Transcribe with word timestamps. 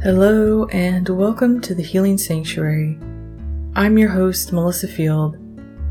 Hello, 0.00 0.64
and 0.66 1.08
welcome 1.08 1.60
to 1.60 1.74
the 1.74 1.82
Healing 1.82 2.18
Sanctuary. 2.18 2.96
I'm 3.74 3.98
your 3.98 4.10
host, 4.10 4.52
Melissa 4.52 4.86
Field, 4.86 5.34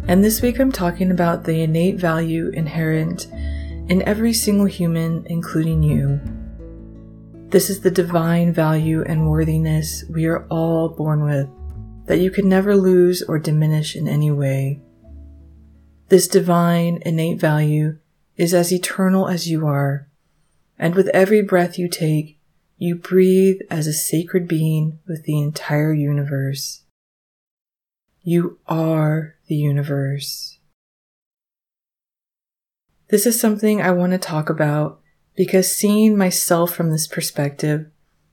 and 0.08 0.24
this 0.24 0.42
week 0.42 0.60
I'm 0.60 0.72
talking 0.72 1.12
about 1.12 1.44
the 1.44 1.64
innate 1.64 1.98
value 1.98 2.48
inherent 2.54 3.26
in 3.90 4.02
every 4.04 4.32
single 4.32 4.66
human, 4.66 5.26
including 5.26 5.84
you. 5.84 6.22
This 7.50 7.70
is 7.70 7.82
the 7.82 7.92
divine 7.92 8.54
value 8.54 9.04
and 9.04 9.30
worthiness 9.30 10.06
we 10.10 10.26
are 10.26 10.48
all 10.48 10.88
born 10.88 11.26
with, 11.26 11.50
that 12.06 12.20
you 12.20 12.32
can 12.32 12.48
never 12.48 12.78
lose 12.78 13.22
or 13.24 13.38
diminish 13.38 13.94
in 13.94 14.08
any 14.08 14.32
way. 14.32 14.80
This 16.08 16.30
divine 16.30 17.02
innate 17.06 17.42
value 17.42 17.98
is 18.38 18.54
as 18.54 18.72
eternal 18.72 19.28
as 19.28 19.50
you 19.50 19.68
are, 19.68 20.08
and 20.80 20.96
with 20.96 21.10
every 21.10 21.42
breath 21.42 21.78
you 21.78 21.90
take, 21.90 22.37
you 22.78 22.96
breathe 22.96 23.60
as 23.70 23.88
a 23.88 23.94
sacred 23.94 24.48
being 24.48 25.00
with 25.08 25.24
the 25.24 25.40
entire 25.40 25.94
universe. 25.94 26.84
You 28.22 28.60
are 28.68 29.36
the 29.48 29.56
universe. 29.56 30.60
This 33.10 33.26
is 33.26 33.40
something 33.40 33.82
I 33.82 33.92
want 33.92 34.12
to 34.12 34.18
talk 34.18 34.50
about 34.50 35.00
because 35.36 35.76
seeing 35.76 36.18
myself 36.18 36.74
from 36.74 36.92
this 36.92 37.08
perspective 37.08 37.88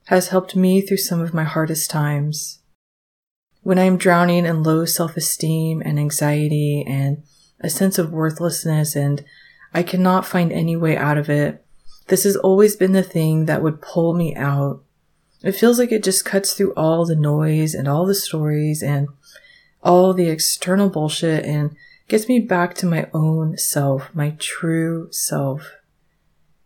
has 0.05 0.27
helped 0.27 0.55
me 0.55 0.81
through 0.81 0.97
some 0.97 1.21
of 1.21 1.33
my 1.33 1.43
hardest 1.43 1.89
times. 1.89 2.59
When 3.63 3.79
I 3.79 3.83
am 3.85 3.97
drowning 3.97 4.45
in 4.45 4.61
low 4.61 4.85
self 4.85 5.17
esteem 5.17 5.81
and 5.83 5.97
anxiety 5.97 6.85
and 6.87 7.23
a 7.61 7.69
sense 7.69 7.97
of 7.97 8.11
worthlessness 8.11 8.95
and 8.95 9.23
I 9.73 9.81
cannot 9.81 10.25
find 10.25 10.51
any 10.51 10.75
way 10.75 10.95
out 10.95 11.17
of 11.17 11.29
it, 11.29 11.64
this 12.07 12.23
has 12.23 12.35
always 12.35 12.75
been 12.75 12.91
the 12.91 13.03
thing 13.03 13.45
that 13.45 13.63
would 13.63 13.81
pull 13.81 14.13
me 14.13 14.35
out. 14.35 14.83
It 15.41 15.53
feels 15.53 15.79
like 15.79 15.91
it 15.91 16.03
just 16.03 16.25
cuts 16.25 16.53
through 16.53 16.73
all 16.73 17.05
the 17.05 17.15
noise 17.15 17.73
and 17.73 17.87
all 17.87 18.05
the 18.05 18.15
stories 18.15 18.83
and 18.83 19.07
all 19.83 20.13
the 20.13 20.29
external 20.29 20.89
bullshit 20.89 21.45
and 21.45 21.75
gets 22.07 22.27
me 22.27 22.39
back 22.39 22.75
to 22.75 22.85
my 22.85 23.07
own 23.13 23.57
self, 23.57 24.13
my 24.13 24.35
true 24.39 25.07
self. 25.11 25.73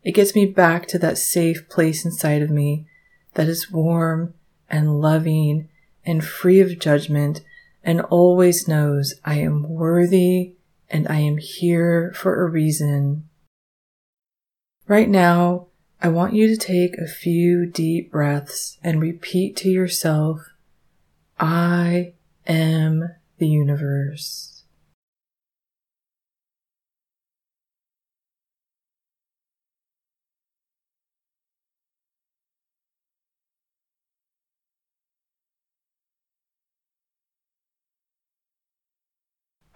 It 0.03 0.13
gets 0.13 0.35
me 0.35 0.45
back 0.45 0.87
to 0.87 0.99
that 0.99 1.17
safe 1.17 1.67
place 1.69 2.05
inside 2.05 2.41
of 2.41 2.49
me 2.49 2.85
that 3.33 3.47
is 3.47 3.71
warm 3.71 4.33
and 4.69 4.99
loving 5.01 5.69
and 6.05 6.23
free 6.23 6.59
of 6.59 6.79
judgment 6.79 7.41
and 7.83 8.01
always 8.01 8.67
knows 8.67 9.15
I 9.23 9.35
am 9.35 9.69
worthy 9.69 10.53
and 10.89 11.07
I 11.07 11.19
am 11.19 11.37
here 11.37 12.11
for 12.15 12.43
a 12.43 12.49
reason. 12.49 13.28
Right 14.89 15.07
now, 15.07 15.67
I 16.01 16.07
want 16.07 16.33
you 16.33 16.47
to 16.47 16.57
take 16.57 16.97
a 16.97 17.05
few 17.05 17.67
deep 17.67 18.09
breaths 18.09 18.79
and 18.81 18.99
repeat 18.99 19.55
to 19.57 19.69
yourself, 19.69 20.49
I 21.39 22.13
am 22.47 23.07
the 23.37 23.47
universe. 23.47 24.63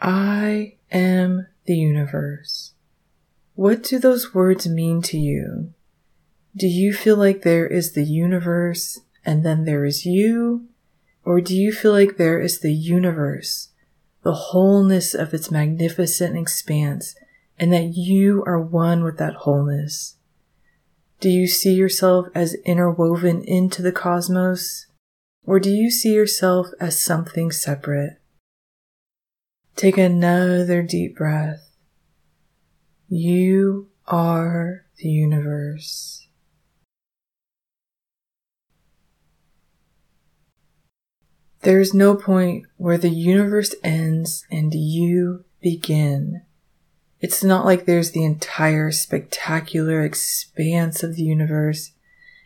I 0.01 0.77
am 0.91 1.45
the 1.65 1.75
universe. 1.75 2.72
What 3.55 3.83
do 3.83 3.99
those 3.99 4.33
words 4.33 4.67
mean 4.67 5.01
to 5.03 5.17
you? 5.17 5.73
Do 6.55 6.67
you 6.67 6.93
feel 6.93 7.17
like 7.17 7.41
there 7.43 7.67
is 7.67 7.93
the 7.93 8.03
universe 8.03 9.01
and 9.23 9.45
then 9.45 9.65
there 9.65 9.85
is 9.85 10.05
you? 10.05 10.67
Or 11.23 11.39
do 11.39 11.55
you 11.55 11.71
feel 11.71 11.91
like 11.91 12.17
there 12.17 12.39
is 12.39 12.59
the 12.59 12.73
universe, 12.73 13.69
the 14.23 14.33
wholeness 14.33 15.13
of 15.13 15.33
its 15.33 15.51
magnificent 15.51 16.37
expanse, 16.37 17.15
and 17.59 17.71
that 17.71 17.95
you 17.95 18.43
are 18.45 18.59
one 18.59 19.03
with 19.03 19.17
that 19.19 19.35
wholeness? 19.35 20.15
Do 21.19 21.29
you 21.29 21.47
see 21.47 21.73
yourself 21.73 22.27
as 22.35 22.55
interwoven 22.65 23.43
into 23.43 23.81
the 23.81 23.91
cosmos? 23.91 24.87
Or 25.45 25.59
do 25.59 25.69
you 25.69 25.91
see 25.91 26.13
yourself 26.13 26.67
as 26.79 26.99
something 26.99 27.51
separate? 27.51 28.19
Take 29.75 29.97
another 29.97 30.81
deep 30.81 31.15
breath. 31.15 31.72
You 33.15 33.89
are 34.07 34.85
the 34.97 35.07
universe. 35.07 36.27
There 41.61 41.79
is 41.79 41.93
no 41.93 42.15
point 42.15 42.65
where 42.77 42.97
the 42.97 43.11
universe 43.11 43.75
ends 43.83 44.47
and 44.49 44.73
you 44.73 45.45
begin. 45.61 46.41
It's 47.19 47.43
not 47.43 47.67
like 47.67 47.85
there's 47.85 48.13
the 48.13 48.25
entire 48.25 48.89
spectacular 48.89 50.03
expanse 50.03 51.03
of 51.03 51.15
the 51.15 51.21
universe, 51.21 51.91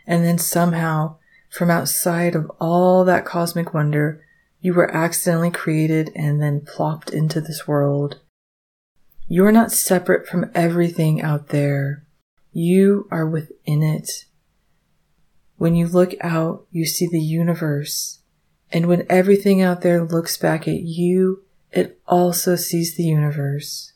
and 0.05 0.25
then 0.25 0.37
somehow, 0.37 1.15
from 1.49 1.71
outside 1.71 2.35
of 2.35 2.51
all 2.59 3.05
that 3.05 3.23
cosmic 3.23 3.73
wonder, 3.73 4.21
you 4.59 4.73
were 4.73 4.93
accidentally 4.93 5.49
created 5.49 6.11
and 6.13 6.41
then 6.41 6.59
plopped 6.59 7.11
into 7.11 7.39
this 7.39 7.69
world. 7.69 8.19
You 9.29 9.45
are 9.45 9.51
not 9.51 9.71
separate 9.73 10.27
from 10.27 10.49
everything 10.55 11.21
out 11.21 11.49
there. 11.49 12.05
You 12.53 13.07
are 13.11 13.27
within 13.27 13.83
it. 13.83 14.25
When 15.57 15.75
you 15.75 15.87
look 15.87 16.13
out, 16.21 16.65
you 16.71 16.85
see 16.85 17.07
the 17.07 17.21
universe. 17.21 18.19
And 18.71 18.87
when 18.87 19.05
everything 19.09 19.61
out 19.61 19.81
there 19.81 20.03
looks 20.03 20.37
back 20.37 20.67
at 20.67 20.81
you, 20.81 21.43
it 21.71 21.99
also 22.07 22.55
sees 22.55 22.95
the 22.95 23.03
universe. 23.03 23.93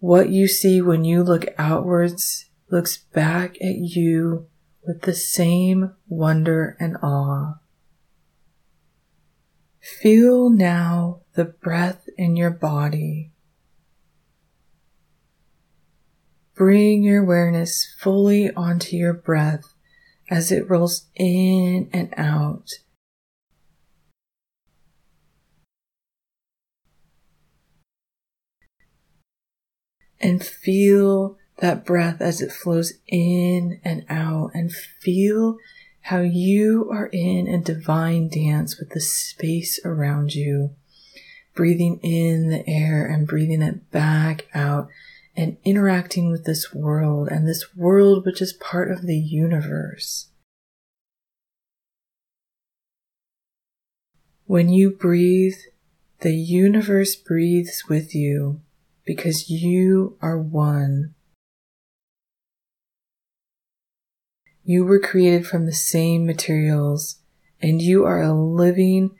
What 0.00 0.28
you 0.28 0.48
see 0.48 0.82
when 0.82 1.04
you 1.04 1.22
look 1.22 1.46
outwards 1.56 2.50
looks 2.70 2.98
back 2.98 3.56
at 3.56 3.76
you 3.78 4.46
with 4.86 5.02
the 5.02 5.14
same 5.14 5.94
wonder 6.06 6.76
and 6.78 6.96
awe. 7.02 7.54
Feel 9.80 10.50
now 10.50 11.20
the 11.34 11.44
breath 11.44 12.07
in 12.18 12.36
your 12.36 12.50
body. 12.50 13.32
Bring 16.54 17.04
your 17.04 17.22
awareness 17.22 17.86
fully 18.00 18.50
onto 18.50 18.96
your 18.96 19.14
breath 19.14 19.74
as 20.28 20.50
it 20.50 20.68
rolls 20.68 21.06
in 21.14 21.88
and 21.92 22.12
out. 22.16 22.68
And 30.20 30.44
feel 30.44 31.38
that 31.58 31.86
breath 31.86 32.20
as 32.20 32.42
it 32.42 32.50
flows 32.50 32.92
in 33.06 33.80
and 33.84 34.04
out 34.08 34.50
and 34.52 34.72
feel 34.72 35.58
how 36.02 36.20
you 36.20 36.88
are 36.90 37.08
in 37.12 37.46
a 37.46 37.62
divine 37.62 38.28
dance 38.28 38.78
with 38.78 38.90
the 38.90 39.00
space 39.00 39.78
around 39.84 40.34
you, 40.34 40.70
breathing 41.58 41.98
in 42.04 42.50
the 42.50 42.62
air 42.68 43.04
and 43.04 43.26
breathing 43.26 43.62
it 43.62 43.90
back 43.90 44.46
out 44.54 44.88
and 45.36 45.56
interacting 45.64 46.30
with 46.30 46.44
this 46.44 46.72
world 46.72 47.26
and 47.28 47.48
this 47.48 47.74
world 47.74 48.24
which 48.24 48.40
is 48.40 48.52
part 48.52 48.92
of 48.92 49.02
the 49.02 49.18
universe. 49.18 50.28
When 54.46 54.68
you 54.68 54.92
breathe, 54.92 55.58
the 56.20 56.36
universe 56.36 57.16
breathes 57.16 57.82
with 57.88 58.14
you 58.14 58.60
because 59.04 59.50
you 59.50 60.16
are 60.22 60.38
one 60.38 61.16
You 64.62 64.84
were 64.84 65.00
created 65.00 65.46
from 65.46 65.64
the 65.64 65.72
same 65.72 66.24
materials 66.26 67.20
and 67.58 67.80
you 67.80 68.04
are 68.04 68.20
a 68.20 68.34
living, 68.34 69.16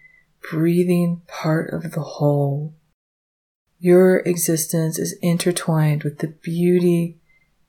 breathing 0.51 1.23
part 1.27 1.73
of 1.73 1.93
the 1.93 2.03
whole. 2.03 2.75
Your 3.79 4.19
existence 4.19 4.99
is 4.99 5.17
intertwined 5.23 6.03
with 6.03 6.19
the 6.19 6.29
beauty 6.29 7.19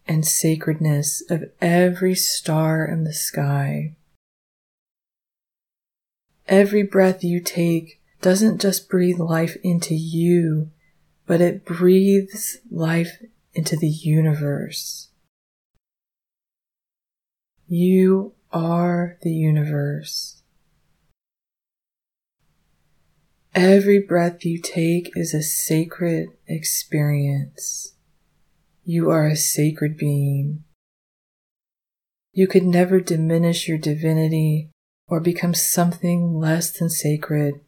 and 0.07 0.25
sacredness 0.25 1.23
of 1.29 1.43
every 1.61 2.15
star 2.15 2.85
in 2.85 3.03
the 3.03 3.13
sky. 3.13 3.95
Every 6.47 6.81
breath 6.81 7.23
you 7.23 7.41
take 7.41 8.01
doesn't 8.21 8.59
just 8.59 8.89
breathe 8.89 9.19
life 9.19 9.55
into 9.63 9.93
you, 9.93 10.71
but 11.27 11.41
it 11.41 11.63
breathes 11.63 12.57
life 12.71 13.21
into 13.53 13.75
the 13.77 13.87
universe. 13.87 15.09
You 17.67 18.33
are 18.51 19.17
the 19.21 19.31
universe. 19.31 20.38
Every 23.55 23.99
breath 23.99 24.45
you 24.45 24.59
take 24.61 25.11
is 25.15 25.33
a 25.33 25.41
sacred 25.41 26.29
experience. 26.47 27.93
You 28.83 29.09
are 29.09 29.25
a 29.25 29.35
sacred 29.35 29.97
being. 29.97 30.63
You 32.31 32.47
could 32.47 32.63
never 32.63 32.99
diminish 32.99 33.67
your 33.67 33.79
divinity 33.79 34.69
or 35.07 35.19
become 35.19 35.55
something 35.55 36.39
less 36.39 36.69
than 36.71 36.89
sacred 36.89 37.59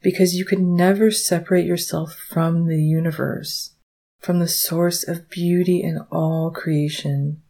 because 0.00 0.34
you 0.34 0.46
could 0.46 0.60
never 0.60 1.10
separate 1.10 1.66
yourself 1.66 2.14
from 2.14 2.66
the 2.66 2.82
universe, 2.82 3.72
from 4.20 4.38
the 4.38 4.48
source 4.48 5.06
of 5.06 5.28
beauty 5.28 5.82
in 5.82 5.98
all 6.10 6.50
creation. 6.50 7.42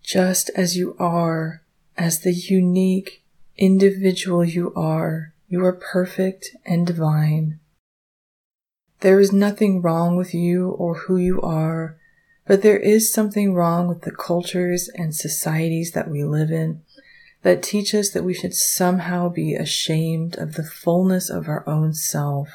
Just 0.00 0.50
as 0.50 0.76
you 0.76 0.94
are, 1.00 1.62
as 1.96 2.20
the 2.20 2.32
unique 2.32 3.24
individual 3.56 4.44
you 4.44 4.72
are, 4.74 5.32
you 5.48 5.64
are 5.64 5.72
perfect 5.72 6.50
and 6.64 6.86
divine. 6.86 7.60
There 9.00 9.20
is 9.20 9.32
nothing 9.32 9.82
wrong 9.82 10.16
with 10.16 10.34
you 10.34 10.70
or 10.70 10.94
who 10.94 11.16
you 11.16 11.40
are, 11.42 11.96
but 12.46 12.62
there 12.62 12.78
is 12.78 13.12
something 13.12 13.54
wrong 13.54 13.88
with 13.88 14.02
the 14.02 14.10
cultures 14.10 14.88
and 14.94 15.14
societies 15.14 15.92
that 15.92 16.10
we 16.10 16.24
live 16.24 16.50
in 16.50 16.82
that 17.42 17.62
teach 17.62 17.94
us 17.94 18.10
that 18.10 18.24
we 18.24 18.34
should 18.34 18.54
somehow 18.54 19.28
be 19.28 19.54
ashamed 19.54 20.36
of 20.36 20.54
the 20.54 20.64
fullness 20.64 21.30
of 21.30 21.48
our 21.48 21.68
own 21.68 21.94
self. 21.94 22.48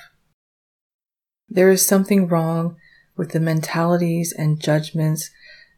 There 1.48 1.70
is 1.70 1.86
something 1.86 2.28
wrong 2.28 2.76
with 3.16 3.32
the 3.32 3.40
mentalities 3.40 4.34
and 4.34 4.60
judgments 4.60 5.30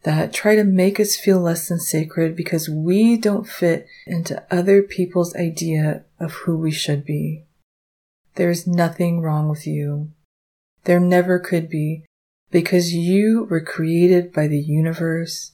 that 0.04 0.34
try 0.34 0.56
to 0.56 0.64
make 0.64 1.00
us 1.00 1.16
feel 1.16 1.40
less 1.40 1.68
than 1.68 1.80
sacred 1.80 2.36
because 2.36 2.70
we 2.70 3.18
don't 3.18 3.48
fit 3.48 3.88
into 4.06 4.44
other 4.52 4.82
people's 4.82 5.36
idea 5.36 6.04
of 6.20 6.34
who 6.34 6.58
we 6.58 6.72
should 6.72 7.06
be. 7.06 7.46
There 8.36 8.50
is 8.50 8.68
nothing 8.68 9.22
wrong 9.22 9.48
with 9.48 9.66
you. 9.66 10.12
There 10.84 11.00
never 11.00 11.40
could 11.40 11.70
be 11.70 12.04
because 12.52 12.94
you 12.94 13.48
were 13.50 13.62
created 13.62 14.34
by 14.34 14.48
the 14.48 14.60
universe 14.60 15.54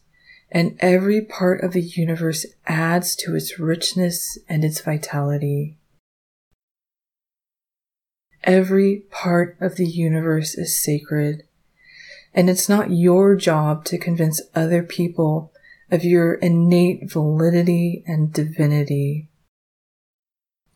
and 0.51 0.77
every 0.79 1.21
part 1.21 1.61
of 1.63 1.73
the 1.73 1.81
universe 1.81 2.45
adds 2.65 3.15
to 3.17 3.35
its 3.35 3.59
richness 3.59 4.37
and 4.47 4.65
its 4.65 4.81
vitality. 4.81 5.77
Every 8.43 9.03
part 9.11 9.57
of 9.59 9.75
the 9.75 9.85
universe 9.85 10.55
is 10.55 10.81
sacred, 10.81 11.43
and 12.33 12.49
it's 12.49 12.69
not 12.69 12.91
your 12.91 13.35
job 13.35 13.85
to 13.85 13.97
convince 13.97 14.41
other 14.55 14.83
people 14.83 15.51
of 15.91 16.03
your 16.03 16.35
innate 16.35 17.11
validity 17.11 18.03
and 18.05 18.31
divinity. 18.31 19.27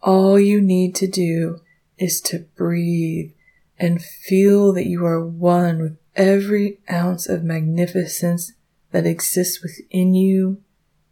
All 0.01 0.39
you 0.39 0.61
need 0.61 0.95
to 0.95 1.07
do 1.07 1.59
is 1.97 2.19
to 2.21 2.39
breathe 2.57 3.31
and 3.77 4.03
feel 4.03 4.73
that 4.73 4.87
you 4.87 5.05
are 5.05 5.25
one 5.25 5.81
with 5.81 5.97
every 6.15 6.79
ounce 6.91 7.27
of 7.27 7.43
magnificence 7.43 8.53
that 8.91 9.05
exists 9.05 9.61
within 9.61 10.13
you 10.13 10.61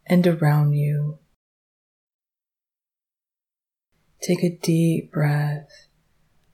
and 0.06 0.28
around 0.28 0.74
you. 0.74 1.20
Take 4.22 4.44
a 4.44 4.56
deep 4.56 5.12
breath. 5.12 5.88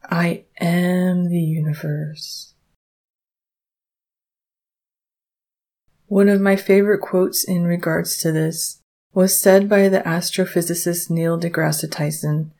I 0.09 0.45
am 0.59 1.29
the 1.29 1.41
universe. 1.41 2.53
One 6.07 6.29
of 6.29 6.39
my 6.39 6.55
favorite 6.55 7.01
quotes 7.01 7.43
in 7.43 7.65
regards 7.65 8.17
to 8.17 8.31
this 8.31 8.81
was 9.13 9.37
said 9.37 9.67
by 9.67 9.89
the 9.89 9.99
astrophysicist 9.99 11.09
Neil 11.09 11.37
deGrasse 11.37 11.91
Tyson. 11.91 12.53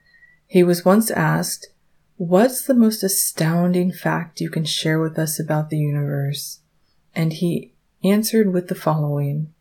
He 0.47 0.63
was 0.63 0.83
once 0.83 1.09
asked, 1.09 1.67
What's 2.17 2.63
the 2.63 2.73
most 2.73 3.03
astounding 3.03 3.93
fact 3.93 4.41
you 4.41 4.49
can 4.49 4.65
share 4.65 4.99
with 4.99 5.17
us 5.17 5.39
about 5.39 5.69
the 5.69 5.77
universe? 5.77 6.59
And 7.15 7.31
he 7.31 7.73
answered 8.03 8.51
with 8.51 8.67
the 8.67 8.75
following 8.75 9.53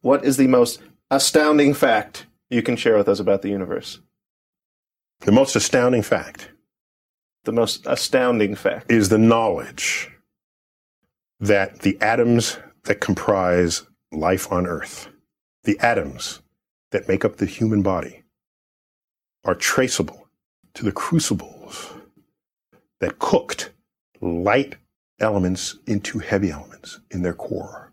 What 0.00 0.24
is 0.24 0.36
the 0.36 0.46
most 0.46 0.80
astounding 1.10 1.74
fact 1.74 2.26
you 2.50 2.62
can 2.62 2.76
share 2.76 2.96
with 2.96 3.08
us 3.08 3.18
about 3.18 3.42
the 3.42 3.50
universe? 3.50 4.00
The 5.20 5.32
most 5.32 5.56
astounding 5.56 6.02
fact. 6.02 6.50
The 7.44 7.52
most 7.52 7.84
astounding 7.86 8.54
fact 8.54 8.92
is 8.92 9.08
the 9.08 9.18
knowledge 9.18 10.15
that 11.40 11.80
the 11.80 12.00
atoms 12.00 12.58
that 12.84 13.00
comprise 13.00 13.82
life 14.12 14.50
on 14.50 14.66
Earth, 14.66 15.08
the 15.64 15.78
atoms 15.80 16.40
that 16.92 17.08
make 17.08 17.24
up 17.24 17.36
the 17.36 17.46
human 17.46 17.82
body, 17.82 18.22
are 19.44 19.54
traceable 19.54 20.28
to 20.74 20.84
the 20.84 20.92
crucibles 20.92 21.92
that 23.00 23.18
cooked 23.18 23.72
light 24.20 24.76
elements 25.20 25.78
into 25.86 26.18
heavy 26.18 26.50
elements 26.50 27.00
in 27.10 27.22
their 27.22 27.34
core 27.34 27.92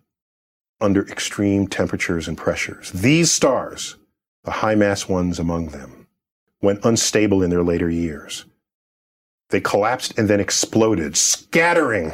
under 0.81 1.07
extreme 1.07 1.67
temperatures 1.67 2.27
and 2.27 2.37
pressures. 2.37 2.91
These 2.91 3.31
stars, 3.31 3.95
the 4.43 4.51
high 4.51 4.75
mass 4.75 5.07
ones 5.07 5.39
among 5.39 5.67
them, 5.67 6.07
went 6.61 6.83
unstable 6.83 7.41
in 7.41 7.49
their 7.49 7.63
later 7.63 7.89
years. 7.89 8.45
They 9.49 9.61
collapsed 9.61 10.17
and 10.17 10.27
then 10.27 10.39
exploded, 10.39 11.15
scattering 11.15 12.13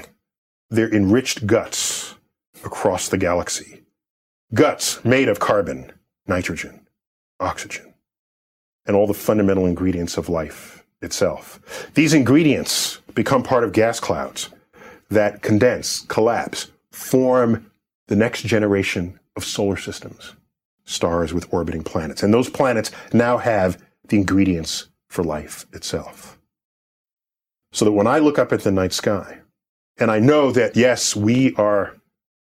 their 0.70 0.94
enriched 0.94 1.48
guts 1.48 2.16
across 2.64 3.10
the 3.10 3.18
galaxy. 3.18 3.82
Guts 4.54 5.04
made 5.06 5.30
of 5.30 5.40
carbon, 5.40 5.92
nitrogen, 6.28 6.88
oxygen, 7.40 7.94
and 8.86 8.96
all 8.96 9.08
the 9.08 9.14
fundamental 9.14 9.66
ingredients 9.66 10.18
of 10.18 10.30
life 10.30 10.86
itself. 11.02 11.90
These 11.94 12.14
ingredients 12.14 13.00
become 13.14 13.44
part 13.44 13.64
of 13.64 13.72
gas 13.72 14.00
clouds 14.00 14.50
that 15.10 15.42
condense, 15.42 16.02
collapse, 16.02 16.72
form 16.92 17.72
the 18.08 18.16
next 18.16 18.44
generation 18.44 19.20
of 19.36 19.44
solar 19.44 19.78
systems, 19.78 20.34
stars 20.86 21.34
with 21.34 21.52
orbiting 21.54 21.84
planets. 21.84 22.24
And 22.24 22.34
those 22.34 22.50
planets 22.50 22.92
now 23.14 23.38
have 23.38 23.82
the 24.08 24.18
ingredients 24.18 24.88
for 25.10 25.24
life 25.24 25.66
itself. 25.74 26.38
So 27.72 27.86
that 27.86 27.92
when 27.92 28.08
I 28.08 28.20
look 28.20 28.40
up 28.40 28.52
at 28.52 28.62
the 28.62 28.72
night 28.72 28.94
sky, 28.94 29.40
and 30.00 30.10
I 30.10 30.20
know 30.20 30.52
that, 30.52 30.76
yes, 30.76 31.16
we 31.16 31.54
are 31.56 31.96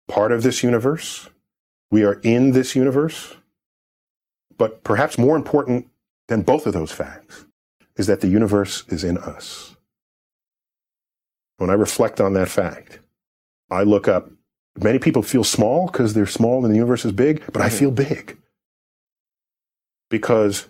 part 0.07 0.33
of 0.33 0.43
this 0.43 0.63
universe, 0.63 1.29
we 1.91 2.05
are 2.05 2.21
in 2.23 2.53
this 2.53 2.77
universe, 2.77 3.37
but 4.57 4.85
perhaps 4.85 5.19
more 5.19 5.37
important 5.37 5.89
than 6.29 6.43
both 6.43 6.67
of 6.67 6.73
those 6.73 6.93
facts 6.93 7.47
is 7.97 8.07
that 8.07 8.21
the 8.21 8.29
universe 8.29 8.85
is 8.89 9.05
in 9.05 9.19
us. 9.19 9.77
When 11.57 11.71
I 11.71 11.75
reflect 11.75 12.21
on 12.21 12.35
that 12.35 12.49
fact, 12.49 13.01
I 13.71 13.83
look 13.83 14.07
up. 14.09 14.31
Many 14.81 14.99
people 14.99 15.23
feel 15.23 15.43
small 15.43 15.87
because 15.87 16.15
they're 16.15 16.27
small 16.27 16.65
and 16.65 16.73
the 16.73 16.79
universe 16.79 17.05
is 17.05 17.13
big, 17.13 17.43
but 17.53 17.61
I 17.61 17.69
mm-hmm. 17.69 17.79
feel 17.79 17.91
big 17.91 18.39
because 20.09 20.69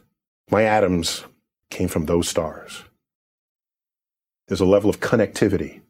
my 0.51 0.63
atoms 0.63 1.25
came 1.71 1.89
from 1.89 2.07
those 2.07 2.29
stars. 2.29 2.85
There's 4.47 4.61
a 4.61 4.67
level 4.67 4.89
of 4.89 5.01
connectivity. 5.01 5.83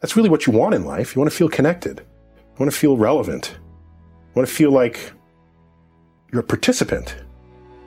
That's 0.00 0.16
really 0.16 0.28
what 0.28 0.46
you 0.46 0.52
want 0.52 0.74
in 0.74 0.84
life. 0.84 1.14
You 1.14 1.20
want 1.20 1.30
to 1.30 1.36
feel 1.36 1.48
connected. 1.48 1.98
You 1.98 2.56
want 2.58 2.70
to 2.72 2.78
feel 2.78 2.96
relevant. 2.96 3.56
You 3.56 4.32
want 4.34 4.48
to 4.48 4.54
feel 4.54 4.70
like 4.70 5.12
you're 6.32 6.42
a 6.42 6.44
participant 6.44 7.16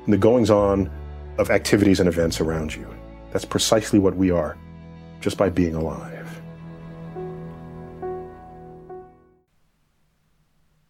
in 0.06 0.12
the 0.12 0.18
goings 0.18 0.50
on 0.50 0.90
of 1.38 1.50
activities 1.50 2.00
and 2.00 2.10
events 2.10 2.42
around 2.42 2.76
you. 2.76 2.88
That's 3.32 3.46
precisely 3.46 4.00
what 4.00 4.16
we 4.16 4.32
are 4.32 4.58
just 5.22 5.38
by 5.38 5.50
being 5.50 5.76
alive. 5.76 6.42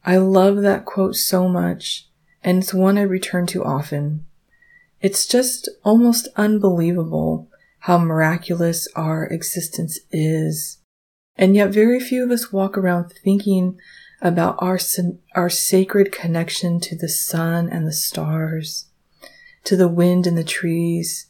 I 0.04 0.18
love 0.18 0.62
that 0.62 0.86
quote 0.86 1.16
so 1.16 1.48
much, 1.48 2.08
and 2.44 2.58
it's 2.64 2.74
one 2.74 2.98
I 2.98 3.04
return 3.04 3.46
to 3.48 3.64
often. 3.64 4.26
It's 5.00 5.28
just 5.28 5.70
almost 5.84 6.28
unbelievable 6.36 7.48
how 7.82 8.00
miraculous 8.00 8.88
our 8.96 9.26
existence 9.26 10.00
is. 10.12 10.80
And 11.38 11.56
yet 11.56 11.72
very 11.72 12.00
few 12.00 12.24
of 12.24 12.32
us 12.32 12.52
walk 12.52 12.78
around 12.78 13.12
thinking 13.12 13.80
about 14.22 14.56
our, 14.60 14.78
our 15.36 15.50
sacred 15.50 16.12
connection 16.12 16.80
to 16.82 16.96
the 16.96 17.10
sun 17.10 17.70
and 17.70 17.88
the 17.88 17.94
stars, 17.94 18.88
to 19.64 19.76
the 19.76 19.88
wind 19.88 20.28
and 20.28 20.38
the 20.38 20.44
trees, 20.44 21.28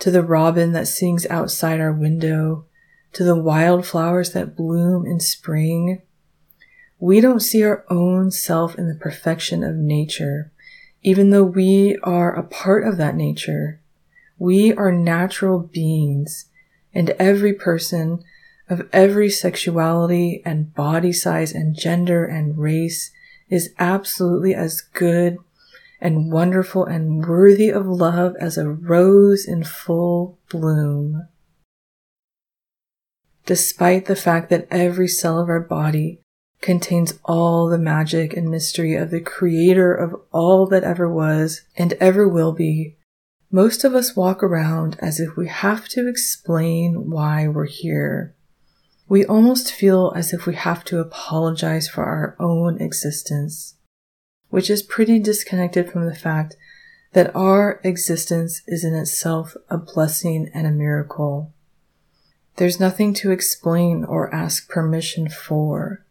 to 0.00 0.10
the 0.10 0.22
robin 0.22 0.72
that 0.72 0.88
sings 0.88 1.26
outside 1.26 1.80
our 1.80 1.92
window, 1.92 2.66
to 3.12 3.24
the 3.24 3.36
wildflowers 3.36 4.32
that 4.32 4.56
bloom 4.56 5.06
in 5.06 5.20
spring, 5.20 6.02
we 7.00 7.22
don't 7.22 7.40
see 7.40 7.62
our 7.62 7.84
own 7.88 8.30
self 8.30 8.76
in 8.76 8.86
the 8.86 8.94
perfection 8.94 9.64
of 9.64 9.74
nature, 9.74 10.52
even 11.02 11.30
though 11.30 11.44
we 11.44 11.96
are 12.02 12.34
a 12.34 12.42
part 12.42 12.86
of 12.86 12.98
that 12.98 13.16
nature. 13.16 13.80
We 14.38 14.74
are 14.74 14.92
natural 14.92 15.58
beings, 15.58 16.46
and 16.92 17.10
every 17.10 17.54
person 17.54 18.22
of 18.70 18.88
every 18.92 19.28
sexuality 19.28 20.40
and 20.44 20.72
body 20.74 21.12
size 21.12 21.52
and 21.52 21.76
gender 21.76 22.24
and 22.24 22.56
race 22.56 23.10
is 23.50 23.74
absolutely 23.80 24.54
as 24.54 24.80
good 24.80 25.36
and 26.00 26.32
wonderful 26.32 26.84
and 26.84 27.26
worthy 27.26 27.68
of 27.68 27.84
love 27.84 28.34
as 28.40 28.56
a 28.56 28.70
rose 28.70 29.44
in 29.44 29.64
full 29.64 30.38
bloom. 30.48 31.26
Despite 33.44 34.06
the 34.06 34.16
fact 34.16 34.48
that 34.50 34.68
every 34.70 35.08
cell 35.08 35.40
of 35.40 35.48
our 35.48 35.60
body 35.60 36.20
contains 36.60 37.18
all 37.24 37.68
the 37.68 37.78
magic 37.78 38.34
and 38.34 38.48
mystery 38.48 38.94
of 38.94 39.10
the 39.10 39.20
creator 39.20 39.92
of 39.92 40.14
all 40.30 40.66
that 40.68 40.84
ever 40.84 41.12
was 41.12 41.62
and 41.76 41.94
ever 41.94 42.28
will 42.28 42.52
be, 42.52 42.96
most 43.50 43.82
of 43.82 43.94
us 43.94 44.14
walk 44.14 44.44
around 44.44 44.96
as 45.00 45.18
if 45.18 45.36
we 45.36 45.48
have 45.48 45.88
to 45.88 46.08
explain 46.08 47.10
why 47.10 47.48
we're 47.48 47.66
here. 47.66 48.36
We 49.10 49.26
almost 49.26 49.72
feel 49.72 50.12
as 50.14 50.32
if 50.32 50.46
we 50.46 50.54
have 50.54 50.84
to 50.84 51.00
apologize 51.00 51.88
for 51.88 52.04
our 52.04 52.36
own 52.38 52.80
existence, 52.80 53.74
which 54.50 54.70
is 54.70 54.84
pretty 54.84 55.18
disconnected 55.18 55.90
from 55.90 56.06
the 56.06 56.14
fact 56.14 56.54
that 57.12 57.34
our 57.34 57.80
existence 57.82 58.62
is 58.68 58.84
in 58.84 58.94
itself 58.94 59.56
a 59.68 59.78
blessing 59.78 60.48
and 60.54 60.64
a 60.64 60.70
miracle. 60.70 61.52
There's 62.54 62.78
nothing 62.78 63.12
to 63.14 63.32
explain 63.32 64.04
or 64.04 64.32
ask 64.32 64.68
permission 64.68 65.28
for. 65.28 66.06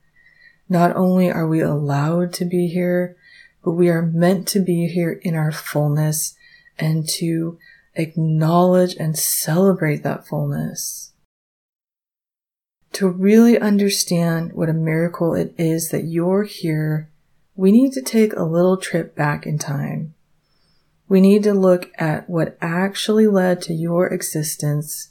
Not 0.67 0.93
only 0.93 1.31
are 1.31 1.47
we 1.47 1.61
allowed 1.61 2.33
to 2.33 2.43
be 2.43 2.67
here, 2.67 3.15
but 3.63 3.71
we 3.71 3.87
are 3.87 4.01
meant 4.01 4.45
to 4.49 4.59
be 4.59 4.89
here 4.89 5.21
in 5.21 5.35
our 5.35 5.53
fullness 5.53 6.35
and 6.77 7.07
to 7.19 7.57
acknowledge 7.95 8.97
and 8.97 9.17
celebrate 9.17 10.03
that 10.03 10.27
fullness. 10.27 11.08
To 12.93 13.07
really 13.07 13.59
understand 13.59 14.53
what 14.53 14.69
a 14.69 14.73
miracle 14.73 15.35
it 15.35 15.53
is 15.57 15.89
that 15.89 16.05
you're 16.05 16.43
here, 16.43 17.09
we 17.55 17.71
need 17.71 17.93
to 17.93 18.01
take 18.01 18.33
a 18.33 18.43
little 18.43 18.77
trip 18.77 19.15
back 19.15 19.45
in 19.45 19.57
time. 19.57 20.15
We 21.07 21.21
need 21.21 21.43
to 21.43 21.53
look 21.53 21.91
at 21.97 22.29
what 22.29 22.57
actually 22.61 23.27
led 23.27 23.61
to 23.63 23.73
your 23.73 24.07
existence 24.07 25.09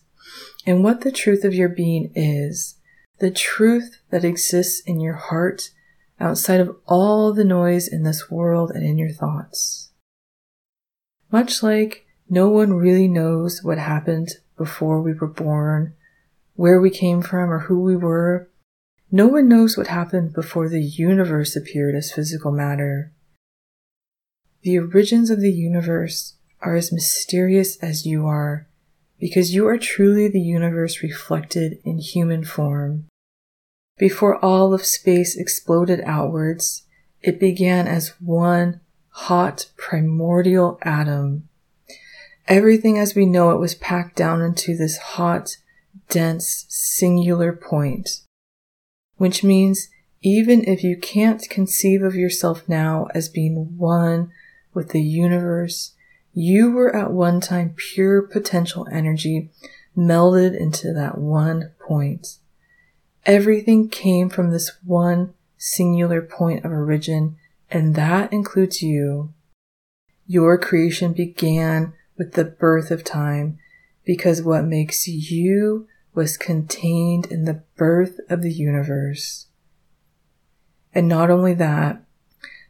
and 0.66 0.85
what 0.85 1.00
the 1.00 1.12
truth 1.12 1.44
of 1.44 1.54
your 1.54 1.68
being 1.68 2.12
is, 2.14 2.76
the 3.18 3.30
truth 3.30 3.99
that 4.11 4.25
exists 4.25 4.80
in 4.87 5.00
your 5.00 5.14
heart 5.14 5.70
outside 6.20 6.61
of 6.61 6.76
all 6.87 7.32
the 7.32 7.44
noise 7.44 7.88
in 7.88 8.02
this 8.02 8.30
world 8.30 8.70
and 8.70 8.85
in 8.85 8.99
your 8.99 9.11
thoughts. 9.11 9.90
Much 11.30 11.62
like 11.62 12.06
no 12.28 12.49
one 12.49 12.75
really 12.75 13.08
knows 13.08 13.62
what 13.62 13.78
happened 13.78 14.28
before 14.56 15.00
we 15.00 15.12
were 15.12 15.28
born, 15.28 15.94
where 16.59 16.81
we 16.81 16.91
came 16.91 17.23
from, 17.23 17.53
or 17.53 17.61
who 17.61 17.81
we 17.81 17.95
were, 17.95 18.50
no 19.12 19.29
one 19.29 19.49
knows 19.49 19.77
what 19.77 19.87
happened 19.87 20.33
before 20.33 20.69
the 20.69 20.83
universe 20.83 21.55
appeared 21.55 21.95
as 21.95 22.11
physical 22.11 22.50
matter. 22.50 23.12
The 24.62 24.81
origins 24.81 25.31
of 25.31 25.41
the 25.41 25.53
universe 25.53 26.35
are 26.61 26.75
as 26.75 26.91
mysterious 26.91 27.77
as 27.77 28.05
you 28.05 28.27
are, 28.27 28.67
because 29.21 29.55
you 29.55 29.69
are 29.69 29.79
truly 29.79 30.27
the 30.27 30.41
universe 30.41 31.00
reflected 31.00 31.79
in 31.85 31.99
human 31.99 32.45
form. 32.45 33.05
Before 33.97 34.45
all 34.45 34.75
of 34.75 34.85
space 34.85 35.37
exploded 35.37 36.00
outwards, 36.05 36.83
it 37.23 37.38
began 37.38 37.87
as 37.87 38.21
one 38.21 38.81
hot 39.11 39.71
primordial 39.77 40.81
atom. 40.83 41.49
Everything 42.49 42.99
as 42.99 43.15
we 43.15 43.27
know 43.27 43.53
it 43.53 43.61
was 43.61 43.77
packed 43.77 44.17
down 44.17 44.43
into 44.43 44.77
this 44.77 44.97
hot, 44.97 45.57
dense, 46.09 46.67
singular 46.69 47.53
point. 47.53 48.23
Which 49.17 49.43
means 49.43 49.88
even 50.23 50.65
if 50.65 50.83
you 50.83 50.97
can't 50.97 51.49
conceive 51.49 52.03
of 52.03 52.15
yourself 52.15 52.69
now 52.69 53.09
as 53.15 53.29
being 53.29 53.77
one 53.77 54.31
with 54.75 54.91
the 54.91 55.03
universe, 55.03 55.95
you 56.33 56.71
were 56.71 56.95
at 56.95 57.12
one 57.12 57.41
time 57.41 57.75
pure 57.77 58.23
potential 58.23 58.87
energy 58.91 59.50
melded 59.97 60.59
into 60.59 60.93
that 60.93 61.19
one 61.19 61.73
point. 61.81 62.38
Everything 63.27 63.88
came 63.88 64.29
from 64.29 64.50
this 64.50 64.73
one 64.85 65.35
singular 65.57 66.23
point 66.23 66.65
of 66.65 66.71
origin, 66.71 67.37
and 67.71 67.95
that 67.95 68.33
includes 68.33 68.81
you. 68.81 69.35
Your 70.27 70.59
creation 70.59 71.12
began 71.12 71.93
with 72.17 72.33
the 72.33 72.45
birth 72.45 72.91
of 72.91 73.05
time 73.05 73.59
because 74.05 74.43
what 74.43 74.65
makes 74.65 75.07
you 75.07 75.87
was 76.18 76.37
contained 76.37 77.26
in 77.26 77.44
the 77.44 77.62
birth 77.76 78.18
of 78.28 78.42
the 78.42 78.52
universe. 78.52 79.46
And 80.92 81.06
not 81.06 81.30
only 81.30 81.54
that, 81.54 82.02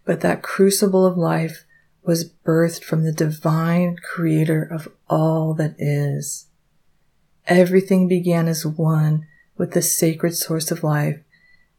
but 0.04 0.20
that 0.20 0.42
crucible 0.42 1.06
of 1.06 1.16
life 1.16 1.64
was 2.02 2.28
birthed 2.28 2.84
from 2.84 3.04
the 3.04 3.12
divine 3.12 3.96
creator 4.02 4.62
of 4.62 4.92
all 5.08 5.54
that 5.54 5.74
is. 5.78 6.48
Everything 7.46 8.06
began 8.06 8.48
as 8.48 8.66
one 8.66 9.26
with 9.56 9.72
the 9.72 9.80
sacred 9.80 10.36
source 10.36 10.70
of 10.70 10.84
life, 10.84 11.18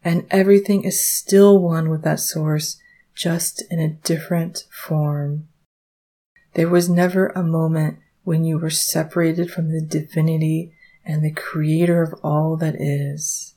and 0.02 0.26
everything 0.28 0.82
is 0.82 1.06
still 1.06 1.60
one 1.60 1.88
with 1.88 2.02
that 2.02 2.18
source, 2.18 2.80
just 3.14 3.62
in 3.70 3.78
a 3.78 3.90
different 3.90 4.64
form. 4.72 5.46
There 6.54 6.68
was 6.68 6.90
never 6.90 7.28
a 7.28 7.44
moment 7.44 8.00
when 8.24 8.44
you 8.44 8.58
were 8.58 8.70
separated 8.70 9.52
from 9.52 9.70
the 9.70 9.80
divinity 9.80 10.72
and 11.04 11.24
the 11.24 11.32
creator 11.32 12.02
of 12.02 12.14
all 12.22 12.56
that 12.56 12.74
is. 12.74 13.54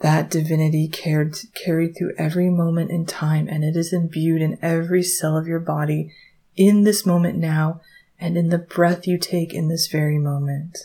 That 0.00 0.30
divinity 0.30 0.88
cared, 0.88 1.36
carried 1.54 1.96
through 1.96 2.14
every 2.18 2.50
moment 2.50 2.90
in 2.90 3.06
time, 3.06 3.48
and 3.48 3.64
it 3.64 3.76
is 3.76 3.92
imbued 3.92 4.42
in 4.42 4.58
every 4.60 5.02
cell 5.02 5.36
of 5.36 5.46
your 5.46 5.60
body 5.60 6.12
in 6.56 6.84
this 6.84 7.04
moment 7.04 7.38
now 7.38 7.80
and 8.18 8.38
in 8.38 8.48
the 8.48 8.58
breath 8.58 9.06
you 9.06 9.18
take 9.18 9.52
in 9.52 9.68
this 9.68 9.86
very 9.86 10.18
moment. 10.18 10.78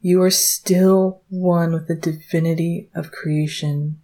You 0.00 0.20
are 0.22 0.30
still 0.30 1.22
one 1.28 1.72
with 1.72 1.86
the 1.86 1.94
divinity 1.94 2.90
of 2.92 3.12
creation. 3.12 4.00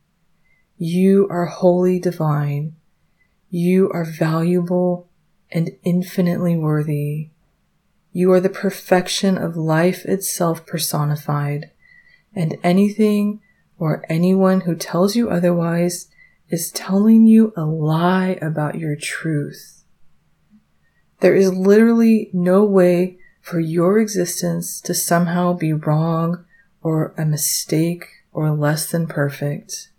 You 0.76 1.26
are 1.30 1.46
wholly 1.46 1.98
divine. 1.98 2.76
You 3.50 3.90
are 3.90 4.04
valuable 4.04 5.08
and 5.50 5.70
infinitely 5.82 6.56
worthy. 6.56 7.30
You 8.12 8.30
are 8.32 8.40
the 8.40 8.48
perfection 8.48 9.38
of 9.38 9.56
life 9.56 10.04
itself 10.04 10.66
personified 10.66 11.70
and 12.34 12.58
anything 12.62 13.40
or 13.78 14.04
anyone 14.08 14.62
who 14.62 14.76
tells 14.76 15.16
you 15.16 15.30
otherwise 15.30 16.08
is 16.48 16.70
telling 16.70 17.26
you 17.26 17.52
a 17.56 17.64
lie 17.64 18.38
about 18.42 18.78
your 18.78 18.96
truth. 18.96 19.84
There 21.20 21.34
is 21.34 21.54
literally 21.54 22.30
no 22.34 22.64
way 22.64 23.18
for 23.40 23.58
your 23.58 23.98
existence 23.98 24.80
to 24.82 24.92
somehow 24.92 25.54
be 25.54 25.72
wrong 25.72 26.44
or 26.82 27.14
a 27.16 27.24
mistake 27.24 28.06
or 28.32 28.50
less 28.50 28.90
than 28.90 29.06
perfect 29.06 29.90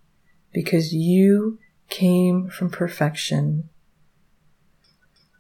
because 0.54 0.94
you 0.94 1.58
came 1.90 2.48
from 2.50 2.70
perfection. 2.70 3.70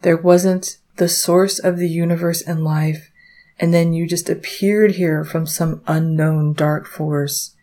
There 0.02 0.18
wasn't 0.18 0.80
the 0.98 1.10
source 1.10 1.60
of 1.60 1.78
the 1.78 1.90
universe 1.90 2.42
and 2.42 2.64
life 2.64 3.12
and 3.60 3.74
then 3.74 3.94
you 3.94 4.08
just 4.08 4.30
appeared 4.30 4.92
here 4.92 5.24
from 5.24 5.46
some 5.46 5.82
unknown 5.88 6.54
dark 6.54 6.88
force. 6.88 7.56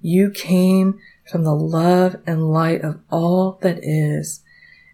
You 0.00 0.30
came 0.30 0.98
from 1.30 1.44
the 1.44 1.54
love 1.54 2.16
and 2.26 2.50
light 2.50 2.82
of 2.82 3.00
all 3.10 3.58
that 3.62 3.78
is, 3.82 4.42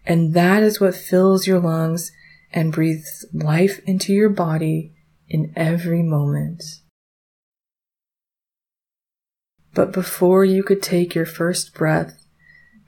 and 0.04 0.34
that 0.34 0.62
is 0.62 0.80
what 0.80 0.94
fills 0.94 1.46
your 1.46 1.60
lungs 1.60 2.12
and 2.52 2.72
breathes 2.72 3.26
life 3.32 3.80
into 3.86 4.12
your 4.12 4.28
body 4.28 4.92
in 5.28 5.52
every 5.56 6.02
moment. 6.02 6.62
But 9.74 9.92
before 9.92 10.44
you 10.44 10.62
could 10.62 10.82
take 10.82 11.14
your 11.14 11.26
first 11.26 11.74
breath, 11.74 12.24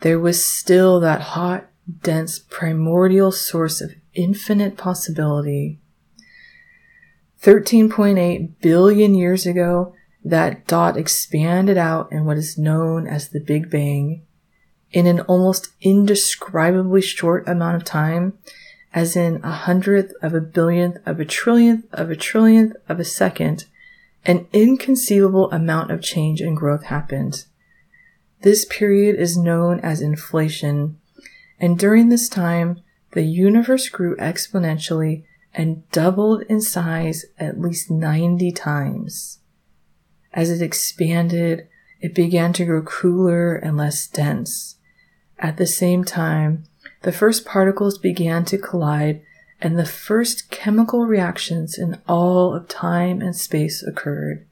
there 0.00 0.18
was 0.18 0.42
still 0.42 1.00
that 1.00 1.20
hot, 1.20 1.68
dense, 2.02 2.38
primordial 2.38 3.32
source 3.32 3.80
of 3.80 3.90
infinite 4.18 4.76
possibility 4.76 5.78
13.8 7.42 8.50
billion 8.60 9.14
years 9.14 9.46
ago, 9.46 9.94
that 10.24 10.66
dot 10.66 10.96
expanded 10.96 11.78
out 11.78 12.10
in 12.10 12.24
what 12.24 12.36
is 12.36 12.58
known 12.58 13.06
as 13.06 13.28
the 13.28 13.40
Big 13.40 13.70
Bang 13.70 14.22
in 14.90 15.06
an 15.06 15.20
almost 15.20 15.68
indescribably 15.80 17.00
short 17.00 17.46
amount 17.48 17.76
of 17.76 17.84
time, 17.84 18.36
as 18.92 19.14
in 19.14 19.36
a 19.44 19.52
hundredth 19.52 20.12
of 20.22 20.34
a 20.34 20.40
billionth 20.40 20.96
of 21.06 21.20
a 21.20 21.24
trillionth 21.24 21.84
of 21.92 22.10
a 22.10 22.16
trillionth 22.16 22.72
of 22.88 22.98
a 22.98 23.04
second, 23.04 23.66
an 24.24 24.48
inconceivable 24.52 25.50
amount 25.52 25.90
of 25.90 26.02
change 26.02 26.40
and 26.40 26.56
growth 26.56 26.84
happened. 26.84 27.44
This 28.40 28.64
period 28.64 29.16
is 29.16 29.36
known 29.36 29.78
as 29.80 30.00
inflation, 30.00 30.98
and 31.60 31.78
during 31.78 32.08
this 32.08 32.28
time, 32.28 32.80
the 33.12 33.22
universe 33.22 33.88
grew 33.88 34.16
exponentially 34.16 35.24
and 35.54 35.88
doubled 35.90 36.42
in 36.42 36.60
size 36.60 37.24
at 37.38 37.60
least 37.60 37.90
90 37.90 38.52
times. 38.52 39.38
As 40.32 40.50
it 40.50 40.62
expanded, 40.62 41.68
it 42.00 42.14
began 42.14 42.52
to 42.54 42.64
grow 42.64 42.82
cooler 42.82 43.56
and 43.56 43.76
less 43.76 44.06
dense. 44.06 44.76
At 45.38 45.56
the 45.56 45.66
same 45.66 46.04
time, 46.04 46.64
the 47.02 47.12
first 47.12 47.44
particles 47.44 47.98
began 47.98 48.44
to 48.46 48.58
collide 48.58 49.22
and 49.60 49.78
the 49.78 49.86
first 49.86 50.50
chemical 50.50 51.06
reactions 51.06 51.76
in 51.76 52.00
all 52.06 52.54
of 52.54 52.68
time 52.68 53.20
and 53.20 53.34
space 53.34 53.82
occurred. 53.82 54.46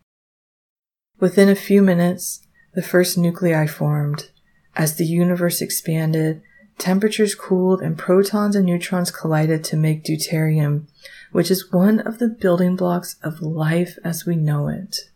Within 1.20 1.48
a 1.48 1.54
few 1.54 1.82
minutes, 1.82 2.40
the 2.74 2.82
first 2.82 3.16
nuclei 3.16 3.66
formed. 3.66 4.30
As 4.74 4.96
the 4.96 5.06
universe 5.06 5.62
expanded, 5.62 6.42
temperatures 6.78 7.34
cooled 7.34 7.80
and 7.80 7.98
protons 7.98 8.54
and 8.56 8.66
neutrons 8.66 9.10
collided 9.10 9.64
to 9.64 9.76
make 9.76 10.04
deuterium, 10.04 10.86
which 11.32 11.50
is 11.50 11.72
one 11.72 12.00
of 12.00 12.18
the 12.18 12.28
building 12.28 12.76
blocks 12.76 13.16
of 13.22 13.42
life 13.42 13.98
as 14.04 14.26
we 14.26 14.36
know 14.36 14.68
it. 14.68 15.10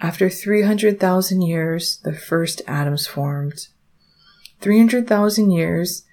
After 0.00 0.30
300,000 0.30 1.42
years, 1.42 1.98
the 2.04 2.14
first 2.14 2.62
atoms 2.66 3.06
formed. 3.06 3.68
300,000 4.60 5.50
years 5.50 6.04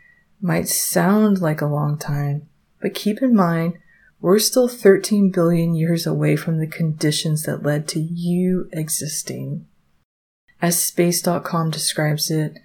might 0.42 0.68
sound 0.68 1.40
like 1.40 1.62
a 1.62 1.66
long 1.66 1.98
time, 1.98 2.48
but 2.82 2.94
keep 2.94 3.22
in 3.22 3.36
mind, 3.36 3.78
we're 4.20 4.40
still 4.40 4.68
13 4.68 5.32
billion 5.32 5.76
years 5.76 6.06
away 6.06 6.36
from 6.36 6.60
the 6.60 6.68
conditions 6.68 7.44
that 7.44 7.64
led 7.64 7.88
to 7.90 8.00
you 8.00 8.70
existing. 8.74 9.66
As 10.62 10.82
Space.com 10.82 11.70
describes 11.70 12.32
it, 12.32 12.58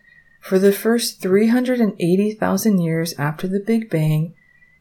for 0.43 0.59
the 0.59 0.73
first 0.73 1.23
380,000 1.23 2.79
years 2.81 3.15
after 3.17 3.47
the 3.47 3.61
Big 3.61 3.89
Bang, 3.89 4.35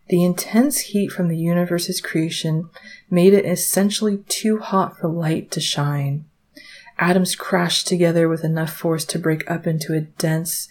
the 0.10 0.24
intense 0.24 0.80
heat 0.80 1.12
from 1.12 1.28
the 1.28 1.38
universe's 1.38 2.02
creation 2.02 2.68
made 3.12 3.34
it 3.34 3.46
essentially 3.46 4.18
too 4.28 4.58
hot 4.58 4.98
for 4.98 5.08
light 5.08 5.52
to 5.52 5.62
shine. 5.62 6.26
Atoms 6.98 7.36
crashed 7.36 7.88
together 7.88 8.28
with 8.28 8.44
enough 8.44 8.74
force 8.74 9.06
to 9.06 9.20
break 9.20 9.50
up 9.50 9.68
into 9.68 9.94
a 9.94 10.02
dense, 10.02 10.68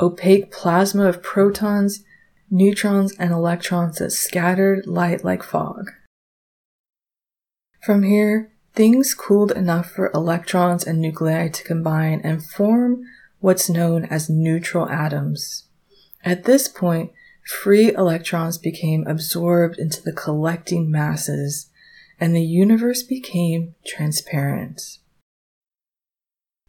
opaque 0.00 0.50
plasma 0.50 1.04
of 1.04 1.22
protons, 1.22 2.02
neutrons, 2.50 3.14
and 3.18 3.32
electrons 3.32 3.98
that 3.98 4.10
scattered 4.10 4.86
light 4.86 5.22
like 5.22 5.42
fog. 5.42 5.90
From 7.82 8.04
here, 8.04 8.50
things 8.74 9.12
cooled 9.12 9.52
enough 9.52 9.90
for 9.90 10.10
electrons 10.14 10.86
and 10.86 10.98
nuclei 10.98 11.48
to 11.48 11.62
combine 11.62 12.22
and 12.24 12.42
form 12.42 13.04
what's 13.40 13.68
known 13.68 14.04
as 14.04 14.30
neutral 14.30 14.88
atoms. 14.88 15.64
At 16.24 16.44
this 16.44 16.68
point, 16.68 17.12
free 17.44 17.92
electrons 17.92 18.58
became 18.58 19.06
absorbed 19.06 19.78
into 19.78 20.02
the 20.02 20.12
collecting 20.12 20.90
masses, 20.90 21.70
and 22.18 22.36
the 22.36 22.44
universe 22.44 23.02
became 23.02 23.74
transparent. 23.86 24.98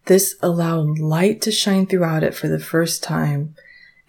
This 0.06 0.36
allowed 0.42 1.00
light 1.00 1.42
to 1.42 1.51
shine 1.51 1.86
throughout 1.86 2.24
it 2.24 2.34
for 2.34 2.48
the 2.48 2.60
first 2.60 3.04
time, 3.04 3.56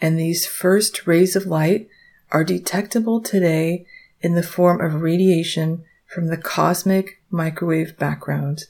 and 0.01 0.19
these 0.19 0.47
first 0.47 1.07
rays 1.07 1.37
of 1.37 1.47
light 1.47 1.89
are 2.31 2.45
detectable 2.45 3.21
today 3.21 3.85
in 4.21 4.35
the 4.35 4.43
form 4.43 4.81
of 4.81 5.03
radiation 5.03 5.85
from 6.07 6.29
the 6.29 6.37
cosmic 6.37 7.21
microwave 7.31 7.99
background. 7.99 8.65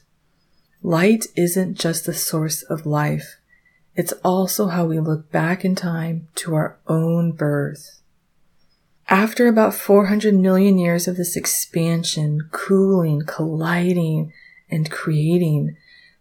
Light 0.81 1.27
isn't 1.35 1.75
just 1.75 2.05
the 2.05 2.13
source 2.13 2.63
of 2.63 2.85
life. 2.85 3.37
It's 3.95 4.13
also 4.23 4.67
how 4.67 4.85
we 4.85 4.99
look 4.99 5.31
back 5.31 5.63
in 5.63 5.75
time 5.75 6.27
to 6.35 6.55
our 6.55 6.79
own 6.87 7.31
birth. 7.31 8.01
After 9.07 9.47
about 9.47 9.75
400 9.75 10.33
million 10.33 10.77
years 10.79 11.07
of 11.07 11.17
this 11.17 11.35
expansion, 11.35 12.49
cooling, 12.51 13.23
colliding, 13.27 14.33
and 14.69 14.89
creating, 14.89 15.75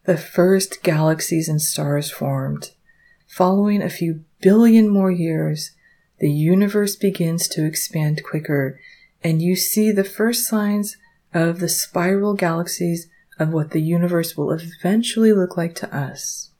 the 0.04 0.18
first 0.18 0.82
galaxies 0.82 1.48
and 1.48 1.62
stars 1.62 2.10
formed. 2.10 2.72
Following 3.26 3.80
a 3.80 3.88
few 3.88 4.24
billion 4.42 4.88
more 4.88 5.10
years, 5.10 5.70
the 6.18 6.30
universe 6.30 6.96
begins 6.96 7.48
to 7.48 7.64
expand 7.64 8.22
quicker, 8.22 8.78
and 9.24 9.40
you 9.40 9.56
see 9.56 9.90
the 9.90 10.04
first 10.04 10.46
signs 10.46 10.98
of 11.32 11.60
the 11.60 11.68
spiral 11.68 12.34
galaxies 12.34 13.08
of 13.38 13.48
what 13.48 13.70
the 13.70 13.80
universe 13.80 14.36
will 14.36 14.50
eventually 14.50 15.32
look 15.32 15.56
like 15.56 15.74
to 15.76 15.96
us. 15.96 16.51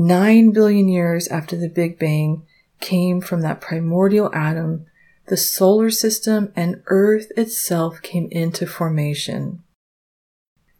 Nine 0.00 0.52
billion 0.52 0.88
years 0.88 1.26
after 1.26 1.56
the 1.56 1.68
Big 1.68 1.98
Bang 1.98 2.44
came 2.78 3.20
from 3.20 3.40
that 3.40 3.60
primordial 3.60 4.32
atom, 4.32 4.86
the 5.26 5.36
solar 5.36 5.90
system 5.90 6.52
and 6.54 6.82
Earth 6.86 7.32
itself 7.36 8.00
came 8.00 8.28
into 8.30 8.64
formation. 8.64 9.64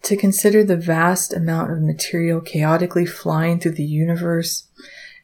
To 0.02 0.16
consider 0.16 0.62
the 0.62 0.76
vast 0.76 1.32
amount 1.32 1.72
of 1.72 1.82
material 1.82 2.40
chaotically 2.40 3.06
flying 3.06 3.58
through 3.58 3.72
the 3.72 3.82
universe 3.82 4.68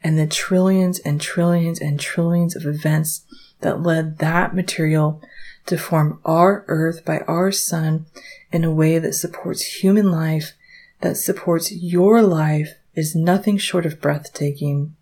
and 0.03 0.19
the 0.19 0.27
trillions 0.27 0.99
and 0.99 1.21
trillions 1.21 1.79
and 1.79 1.97
trillions 1.97 2.53
of 2.53 2.65
events 2.65 3.23
that 3.61 3.81
led 3.81 4.17
that 4.17 4.53
material 4.53 5.21
to 5.67 5.77
form 5.77 6.19
our 6.25 6.65
Earth 6.67 7.05
by 7.05 7.19
our 7.19 7.49
Sun 7.49 8.07
in 8.51 8.65
a 8.65 8.73
way 8.73 8.99
that 8.99 9.13
supports 9.13 9.81
human 9.81 10.11
life, 10.11 10.51
that 10.99 11.15
supports 11.15 11.71
your 11.71 12.21
life 12.21 12.73
is 12.95 13.15
nothing 13.15 13.57
short 13.57 13.85
of 13.85 14.01
breathtaking. 14.01 14.95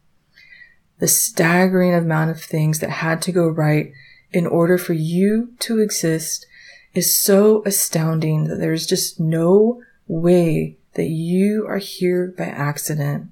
The 1.00 1.08
staggering 1.08 1.94
amount 1.94 2.32
of 2.32 2.42
things 2.42 2.80
that 2.80 2.90
had 2.90 3.22
to 3.24 3.32
go 3.32 3.48
right 3.48 3.92
in 4.32 4.48
order 4.48 4.78
for 4.78 4.94
you 4.94 5.54
to 5.60 5.80
exist 5.80 6.46
is 6.94 7.20
so 7.20 7.64
astounding 7.66 8.46
that 8.46 8.58
there's 8.58 8.86
just 8.86 9.20
no 9.20 9.82
way 10.08 10.78
that 10.94 11.10
you 11.10 11.66
are 11.68 11.80
here 11.80 12.34
by 12.38 12.46
accident. 12.46 13.30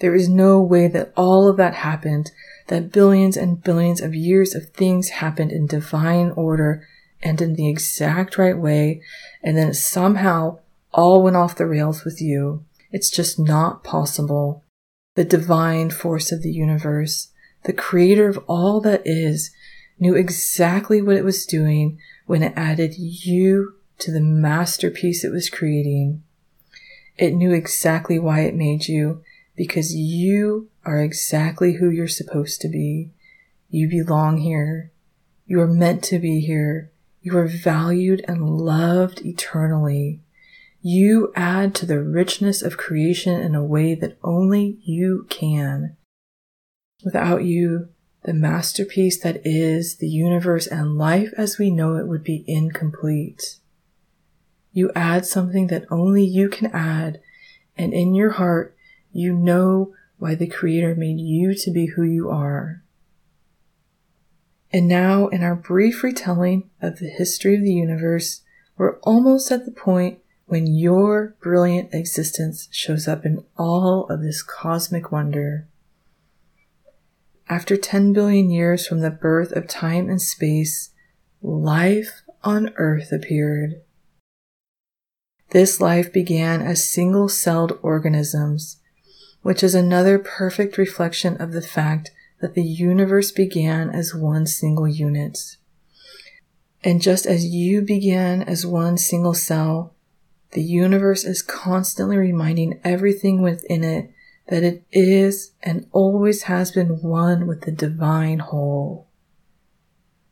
There 0.00 0.14
is 0.14 0.28
no 0.28 0.60
way 0.60 0.88
that 0.88 1.12
all 1.16 1.48
of 1.48 1.56
that 1.58 1.74
happened, 1.74 2.30
that 2.68 2.92
billions 2.92 3.36
and 3.36 3.62
billions 3.62 4.00
of 4.00 4.14
years 4.14 4.54
of 4.54 4.70
things 4.70 5.10
happened 5.10 5.52
in 5.52 5.66
divine 5.66 6.30
order 6.32 6.86
and 7.22 7.40
in 7.40 7.54
the 7.54 7.68
exact 7.68 8.36
right 8.36 8.58
way, 8.58 9.02
and 9.42 9.56
then 9.56 9.72
somehow 9.72 10.58
all 10.92 11.22
went 11.22 11.36
off 11.36 11.56
the 11.56 11.66
rails 11.66 12.04
with 12.04 12.20
you. 12.20 12.64
It's 12.94 13.10
just 13.10 13.40
not 13.40 13.82
possible. 13.82 14.62
The 15.16 15.24
divine 15.24 15.90
force 15.90 16.30
of 16.30 16.42
the 16.42 16.52
universe, 16.52 17.32
the 17.64 17.72
creator 17.72 18.28
of 18.28 18.38
all 18.46 18.80
that 18.82 19.02
is, 19.04 19.50
knew 19.98 20.14
exactly 20.14 21.02
what 21.02 21.16
it 21.16 21.24
was 21.24 21.44
doing 21.44 21.98
when 22.26 22.44
it 22.44 22.52
added 22.54 22.94
you 22.96 23.74
to 23.98 24.12
the 24.12 24.20
masterpiece 24.20 25.24
it 25.24 25.32
was 25.32 25.50
creating. 25.50 26.22
It 27.18 27.34
knew 27.34 27.52
exactly 27.52 28.20
why 28.20 28.42
it 28.42 28.54
made 28.54 28.86
you, 28.86 29.24
because 29.56 29.92
you 29.92 30.68
are 30.84 31.02
exactly 31.02 31.72
who 31.72 31.90
you're 31.90 32.06
supposed 32.06 32.60
to 32.60 32.68
be. 32.68 33.10
You 33.70 33.88
belong 33.88 34.38
here. 34.38 34.92
You 35.46 35.60
are 35.62 35.66
meant 35.66 36.04
to 36.04 36.20
be 36.20 36.38
here. 36.38 36.92
You 37.22 37.36
are 37.38 37.48
valued 37.48 38.24
and 38.28 38.56
loved 38.56 39.26
eternally. 39.26 40.20
You 40.86 41.32
add 41.34 41.74
to 41.76 41.86
the 41.86 42.04
richness 42.04 42.60
of 42.60 42.76
creation 42.76 43.40
in 43.40 43.54
a 43.54 43.64
way 43.64 43.94
that 43.94 44.18
only 44.22 44.76
you 44.82 45.26
can. 45.30 45.96
Without 47.02 47.42
you, 47.42 47.88
the 48.24 48.34
masterpiece 48.34 49.18
that 49.22 49.40
is 49.46 49.96
the 49.96 50.08
universe 50.10 50.66
and 50.66 50.98
life 50.98 51.32
as 51.38 51.56
we 51.56 51.70
know 51.70 51.96
it 51.96 52.06
would 52.06 52.22
be 52.22 52.44
incomplete. 52.46 53.60
You 54.72 54.92
add 54.94 55.24
something 55.24 55.68
that 55.68 55.86
only 55.90 56.22
you 56.22 56.50
can 56.50 56.70
add, 56.70 57.18
and 57.78 57.94
in 57.94 58.14
your 58.14 58.32
heart, 58.32 58.76
you 59.10 59.32
know 59.32 59.94
why 60.18 60.34
the 60.34 60.46
Creator 60.46 60.96
made 60.96 61.18
you 61.18 61.54
to 61.54 61.70
be 61.70 61.86
who 61.86 62.02
you 62.02 62.28
are. 62.28 62.82
And 64.70 64.86
now, 64.86 65.28
in 65.28 65.42
our 65.42 65.56
brief 65.56 66.02
retelling 66.02 66.68
of 66.82 66.98
the 66.98 67.08
history 67.08 67.54
of 67.54 67.62
the 67.62 67.72
universe, 67.72 68.42
we're 68.76 68.98
almost 68.98 69.50
at 69.50 69.64
the 69.64 69.70
point 69.70 70.18
when 70.46 70.66
your 70.66 71.34
brilliant 71.40 71.92
existence 71.94 72.68
shows 72.70 73.08
up 73.08 73.24
in 73.24 73.44
all 73.56 74.06
of 74.06 74.22
this 74.22 74.42
cosmic 74.42 75.10
wonder. 75.10 75.66
After 77.48 77.76
10 77.76 78.12
billion 78.12 78.50
years 78.50 78.86
from 78.86 79.00
the 79.00 79.10
birth 79.10 79.52
of 79.52 79.66
time 79.66 80.08
and 80.08 80.20
space, 80.20 80.90
life 81.42 82.22
on 82.42 82.72
Earth 82.76 83.12
appeared. 83.12 83.82
This 85.50 85.80
life 85.80 86.12
began 86.12 86.62
as 86.62 86.88
single 86.88 87.28
celled 87.28 87.78
organisms, 87.82 88.80
which 89.42 89.62
is 89.62 89.74
another 89.74 90.18
perfect 90.18 90.78
reflection 90.78 91.36
of 91.40 91.52
the 91.52 91.62
fact 91.62 92.10
that 92.40 92.54
the 92.54 92.64
universe 92.64 93.30
began 93.30 93.90
as 93.90 94.14
one 94.14 94.46
single 94.46 94.88
unit. 94.88 95.56
And 96.82 97.00
just 97.00 97.24
as 97.24 97.46
you 97.46 97.82
began 97.82 98.42
as 98.42 98.66
one 98.66 98.98
single 98.98 99.32
cell, 99.32 99.93
the 100.54 100.62
universe 100.62 101.24
is 101.24 101.42
constantly 101.42 102.16
reminding 102.16 102.80
everything 102.84 103.42
within 103.42 103.84
it 103.84 104.10
that 104.48 104.62
it 104.62 104.84
is 104.92 105.52
and 105.62 105.86
always 105.92 106.44
has 106.44 106.70
been 106.70 107.02
one 107.02 107.46
with 107.46 107.62
the 107.62 107.72
divine 107.72 108.38
whole. 108.38 109.08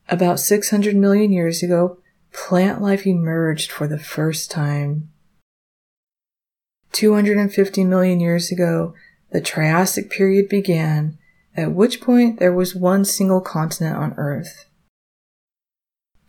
About 0.08 0.40
600 0.40 0.94
million 0.94 1.32
years 1.32 1.62
ago, 1.62 1.98
plant 2.32 2.80
life 2.80 3.06
emerged 3.06 3.70
for 3.70 3.86
the 3.86 3.98
first 3.98 4.50
time. 4.50 5.10
250 6.92 7.84
million 7.84 8.20
years 8.20 8.52
ago, 8.52 8.94
the 9.30 9.40
Triassic 9.40 10.10
period 10.10 10.48
began, 10.48 11.18
at 11.56 11.72
which 11.72 12.00
point 12.00 12.38
there 12.38 12.52
was 12.52 12.74
one 12.74 13.04
single 13.04 13.40
continent 13.40 13.96
on 13.96 14.14
Earth. 14.18 14.66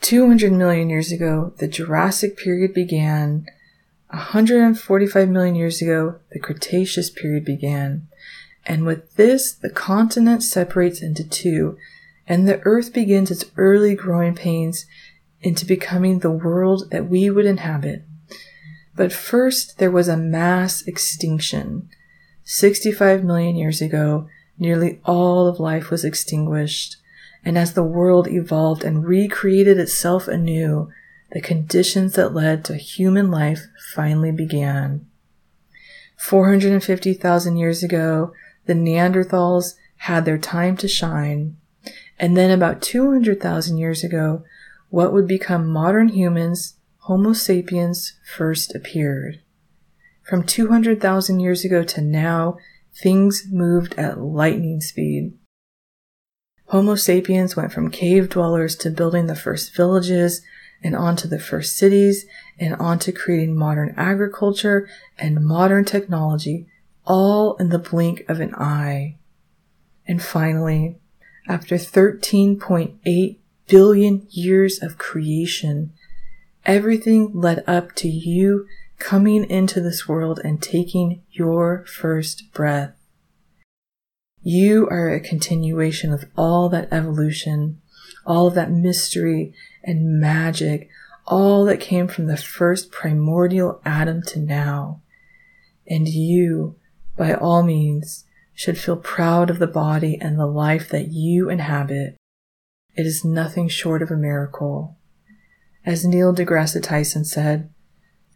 200 0.01 0.51
million 0.51 0.89
years 0.89 1.11
ago, 1.11 1.53
the 1.57 1.67
Jurassic 1.67 2.37
period 2.37 2.73
began, 2.73 3.45
145 4.13 5.27
million 5.27 5.55
years 5.55 5.81
ago, 5.81 6.19
the 6.31 6.39
Cretaceous 6.39 7.09
period 7.09 7.43
began. 7.43 8.07
And 8.63 8.85
with 8.85 9.15
this, 9.15 9.51
the 9.51 9.71
continent 9.71 10.43
separates 10.43 11.01
into 11.01 11.27
two, 11.27 11.77
and 12.27 12.47
the 12.47 12.61
earth 12.63 12.93
begins 12.93 13.31
its 13.31 13.45
early 13.57 13.95
growing 13.95 14.35
pains 14.35 14.85
into 15.41 15.65
becoming 15.65 16.19
the 16.19 16.31
world 16.31 16.91
that 16.91 17.09
we 17.09 17.29
would 17.31 17.47
inhabit. 17.47 18.03
But 18.95 19.11
first, 19.11 19.79
there 19.79 19.91
was 19.91 20.07
a 20.07 20.15
mass 20.15 20.83
extinction. 20.83 21.89
65 22.43 23.23
million 23.23 23.55
years 23.55 23.81
ago, 23.81 24.29
nearly 24.59 25.01
all 25.05 25.47
of 25.47 25.59
life 25.59 25.89
was 25.89 26.05
extinguished. 26.05 26.97
And 27.43 27.57
as 27.57 27.73
the 27.73 27.83
world 27.83 28.27
evolved 28.27 28.83
and 28.83 29.03
recreated 29.03 29.79
itself 29.79 30.27
anew, 30.27 30.91
the 31.33 31.41
conditions 31.41 32.13
that 32.13 32.33
led 32.33 32.63
to 32.63 32.75
human 32.75 33.31
life 33.31 33.67
finally 33.93 34.31
began. 34.31 35.05
450,000 36.19 37.57
years 37.57 37.81
ago, 37.81 38.31
the 38.67 38.73
Neanderthals 38.73 39.73
had 39.97 40.25
their 40.25 40.37
time 40.37 40.77
to 40.77 40.87
shine. 40.87 41.57
And 42.19 42.37
then 42.37 42.51
about 42.51 42.83
200,000 42.83 43.77
years 43.77 44.03
ago, 44.03 44.43
what 44.89 45.11
would 45.11 45.27
become 45.27 45.67
modern 45.67 46.09
humans, 46.09 46.75
Homo 46.99 47.33
sapiens, 47.33 48.13
first 48.23 48.75
appeared. 48.75 49.41
From 50.21 50.43
200,000 50.43 51.39
years 51.39 51.65
ago 51.65 51.83
to 51.83 52.01
now, 52.01 52.57
things 52.95 53.45
moved 53.51 53.95
at 53.95 54.21
lightning 54.21 54.81
speed. 54.81 55.33
Homo 56.67 56.93
sapiens 56.93 57.55
went 57.55 57.73
from 57.73 57.89
cave 57.89 58.29
dwellers 58.29 58.75
to 58.77 58.91
building 58.91 59.25
the 59.25 59.35
first 59.35 59.75
villages 59.75 60.43
and 60.83 60.95
onto 60.95 61.27
the 61.27 61.39
first 61.39 61.77
cities 61.77 62.25
and 62.59 62.75
onto 62.75 63.11
creating 63.11 63.55
modern 63.55 63.93
agriculture 63.95 64.87
and 65.17 65.45
modern 65.45 65.85
technology, 65.85 66.67
all 67.05 67.55
in 67.55 67.69
the 67.69 67.79
blink 67.79 68.23
of 68.27 68.39
an 68.39 68.53
eye. 68.55 69.15
And 70.07 70.21
finally, 70.21 70.97
after 71.47 71.75
13.8 71.75 73.37
billion 73.67 74.27
years 74.29 74.81
of 74.81 74.97
creation, 74.97 75.93
everything 76.65 77.31
led 77.33 77.63
up 77.67 77.93
to 77.95 78.07
you 78.07 78.67
coming 78.99 79.49
into 79.49 79.81
this 79.81 80.07
world 80.07 80.39
and 80.43 80.61
taking 80.61 81.21
your 81.31 81.85
first 81.85 82.53
breath. 82.53 82.93
You 84.41 84.87
are 84.89 85.09
a 85.09 85.19
continuation 85.19 86.11
of 86.11 86.25
all 86.37 86.69
that 86.69 86.91
evolution, 86.91 87.81
all 88.25 88.47
of 88.47 88.55
that 88.55 88.71
mystery 88.71 89.53
and 89.83 90.19
magic, 90.19 90.89
all 91.25 91.65
that 91.65 91.79
came 91.79 92.07
from 92.07 92.27
the 92.27 92.37
first 92.37 92.91
primordial 92.91 93.81
atom 93.85 94.21
to 94.23 94.39
now. 94.39 95.01
And 95.87 96.07
you, 96.07 96.75
by 97.17 97.33
all 97.33 97.63
means, 97.63 98.25
should 98.53 98.77
feel 98.77 98.97
proud 98.97 99.49
of 99.49 99.59
the 99.59 99.67
body 99.67 100.17
and 100.19 100.37
the 100.37 100.45
life 100.45 100.89
that 100.89 101.11
you 101.11 101.49
inhabit. 101.49 102.15
It 102.95 103.05
is 103.05 103.25
nothing 103.25 103.67
short 103.67 104.01
of 104.01 104.11
a 104.11 104.17
miracle. 104.17 104.97
As 105.85 106.05
Neil 106.05 106.33
deGrasse 106.33 106.81
Tyson 106.81 107.25
said, 107.25 107.69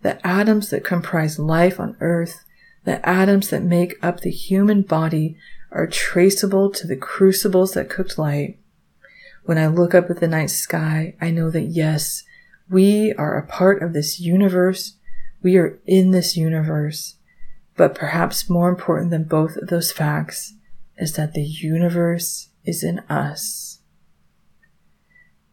the 0.02 0.26
atoms 0.26 0.70
that 0.70 0.84
comprise 0.84 1.40
life 1.40 1.80
on 1.80 1.96
earth, 2.00 2.44
the 2.84 3.08
atoms 3.08 3.50
that 3.50 3.64
make 3.64 3.96
up 4.02 4.22
the 4.22 4.32
human 4.32 4.82
body 4.82 5.38
are 5.72 5.88
traceable 5.88 6.72
to 6.72 6.88
the 6.88 6.96
crucibles 6.96 7.74
that 7.74 7.90
cooked 7.90 8.18
light. 8.18 8.60
When 9.48 9.58
I 9.58 9.68
look 9.68 9.96
up 9.96 10.10
at 10.10 10.20
the 10.20 10.28
night 10.28 10.50
sky, 10.50 11.16
I 11.22 11.32
know 11.32 11.50
that 11.52 11.68
yes, 11.68 12.26
we 12.70 13.14
are 13.14 13.38
a 13.38 13.48
part 13.48 13.82
of 13.82 13.94
this 13.94 14.20
universe. 14.20 14.98
We 15.42 15.56
are 15.56 15.80
in 15.86 16.12
this 16.12 16.36
universe. 16.36 17.16
But 17.78 17.96
perhaps 17.96 18.50
more 18.50 18.68
important 18.68 19.10
than 19.10 19.24
both 19.24 19.56
of 19.56 19.70
those 19.70 19.94
facts 19.94 20.56
is 20.98 21.14
that 21.14 21.32
the 21.32 21.46
universe 21.46 22.50
is 22.66 22.84
in 22.84 23.00
us. 23.08 23.80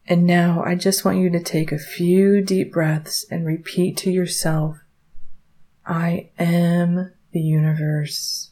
And 0.09 0.27
now 0.27 0.65
I 0.65 0.75
just 0.75 1.05
want 1.05 1.19
you 1.19 1.31
to 1.31 1.41
take 1.41 1.71
a 1.71 1.79
few 1.79 2.43
deep 2.43 2.73
breaths 2.73 3.25
and 3.31 3.47
repeat 3.47 3.97
to 3.99 4.11
yourself, 4.11 4.79
I 5.87 6.31
am 6.37 7.13
the 7.31 7.41
universe. 7.41 8.51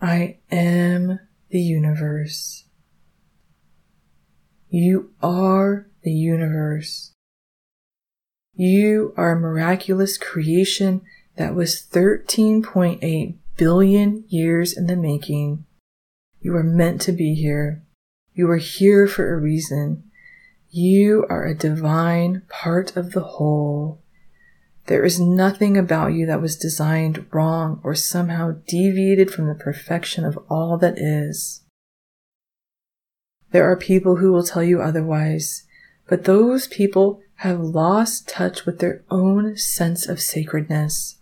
I 0.00 0.38
am 0.50 1.18
the 1.50 1.60
universe. 1.60 2.64
You 4.70 5.10
are 5.22 5.88
the 6.02 6.12
universe. 6.12 7.12
You 8.54 9.12
are 9.16 9.32
a 9.32 9.40
miraculous 9.40 10.16
creation 10.18 11.02
that 11.36 11.54
was 11.54 11.86
13.8 11.90 13.34
billion 13.56 14.24
years 14.28 14.76
in 14.76 14.86
the 14.86 14.96
making. 14.96 15.64
You 16.40 16.54
are 16.56 16.62
meant 16.62 17.00
to 17.02 17.12
be 17.12 17.34
here. 17.34 17.82
You 18.34 18.48
are 18.50 18.58
here 18.58 19.08
for 19.08 19.32
a 19.32 19.38
reason. 19.38 20.04
You 20.70 21.26
are 21.28 21.44
a 21.44 21.54
divine 21.54 22.42
part 22.48 22.96
of 22.96 23.12
the 23.12 23.22
whole. 23.22 24.00
There 24.88 25.04
is 25.04 25.20
nothing 25.20 25.76
about 25.76 26.14
you 26.14 26.24
that 26.26 26.40
was 26.40 26.56
designed 26.56 27.26
wrong 27.30 27.78
or 27.84 27.94
somehow 27.94 28.56
deviated 28.66 29.30
from 29.30 29.46
the 29.46 29.54
perfection 29.54 30.24
of 30.24 30.38
all 30.48 30.78
that 30.78 30.98
is. 30.98 31.62
There 33.50 33.70
are 33.70 33.76
people 33.76 34.16
who 34.16 34.32
will 34.32 34.44
tell 34.44 34.64
you 34.64 34.80
otherwise, 34.80 35.64
but 36.08 36.24
those 36.24 36.66
people 36.68 37.20
have 37.36 37.60
lost 37.60 38.28
touch 38.28 38.64
with 38.64 38.78
their 38.78 39.04
own 39.10 39.58
sense 39.58 40.08
of 40.08 40.22
sacredness. 40.22 41.16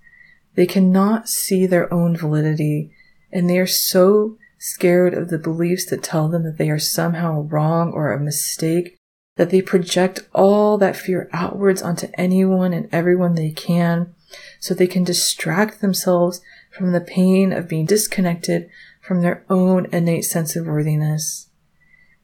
They 0.55 0.67
cannot 0.67 1.29
see 1.29 1.67
their 1.67 1.93
own 1.93 2.17
validity, 2.17 2.93
and 3.33 3.51
they 3.51 3.59
are 3.59 3.67
so 3.67 4.39
scared 4.59 5.13
of 5.13 5.29
the 5.29 5.39
beliefs 5.39 5.87
that 5.87 6.05
tell 6.05 6.29
them 6.29 6.45
that 6.45 6.57
they 6.57 6.71
are 6.71 6.79
somehow 6.79 7.43
wrong 7.43 7.91
or 7.93 8.13
a 8.13 8.21
mistake 8.21 8.96
that 9.37 9.51
they 9.51 9.63
project 9.63 10.21
all 10.35 10.79
that 10.79 10.97
fear 10.97 11.29
outwards 11.33 11.83
onto 11.83 12.09
anyone 12.15 12.73
and 12.73 12.89
everyone 12.93 13.35
they 13.35 13.51
can 13.51 14.15
so 14.59 14.75
they 14.75 14.87
can 14.87 15.05
distract 15.05 15.81
themselves 15.81 16.41
from 16.71 16.93
the 16.93 17.01
pain 17.01 17.53
of 17.53 17.69
being 17.69 17.87
disconnected 17.87 18.69
from 19.01 19.23
their 19.23 19.45
own 19.49 19.87
innate 19.93 20.25
sense 20.25 20.57
of 20.57 20.67
worthiness. 20.67 21.49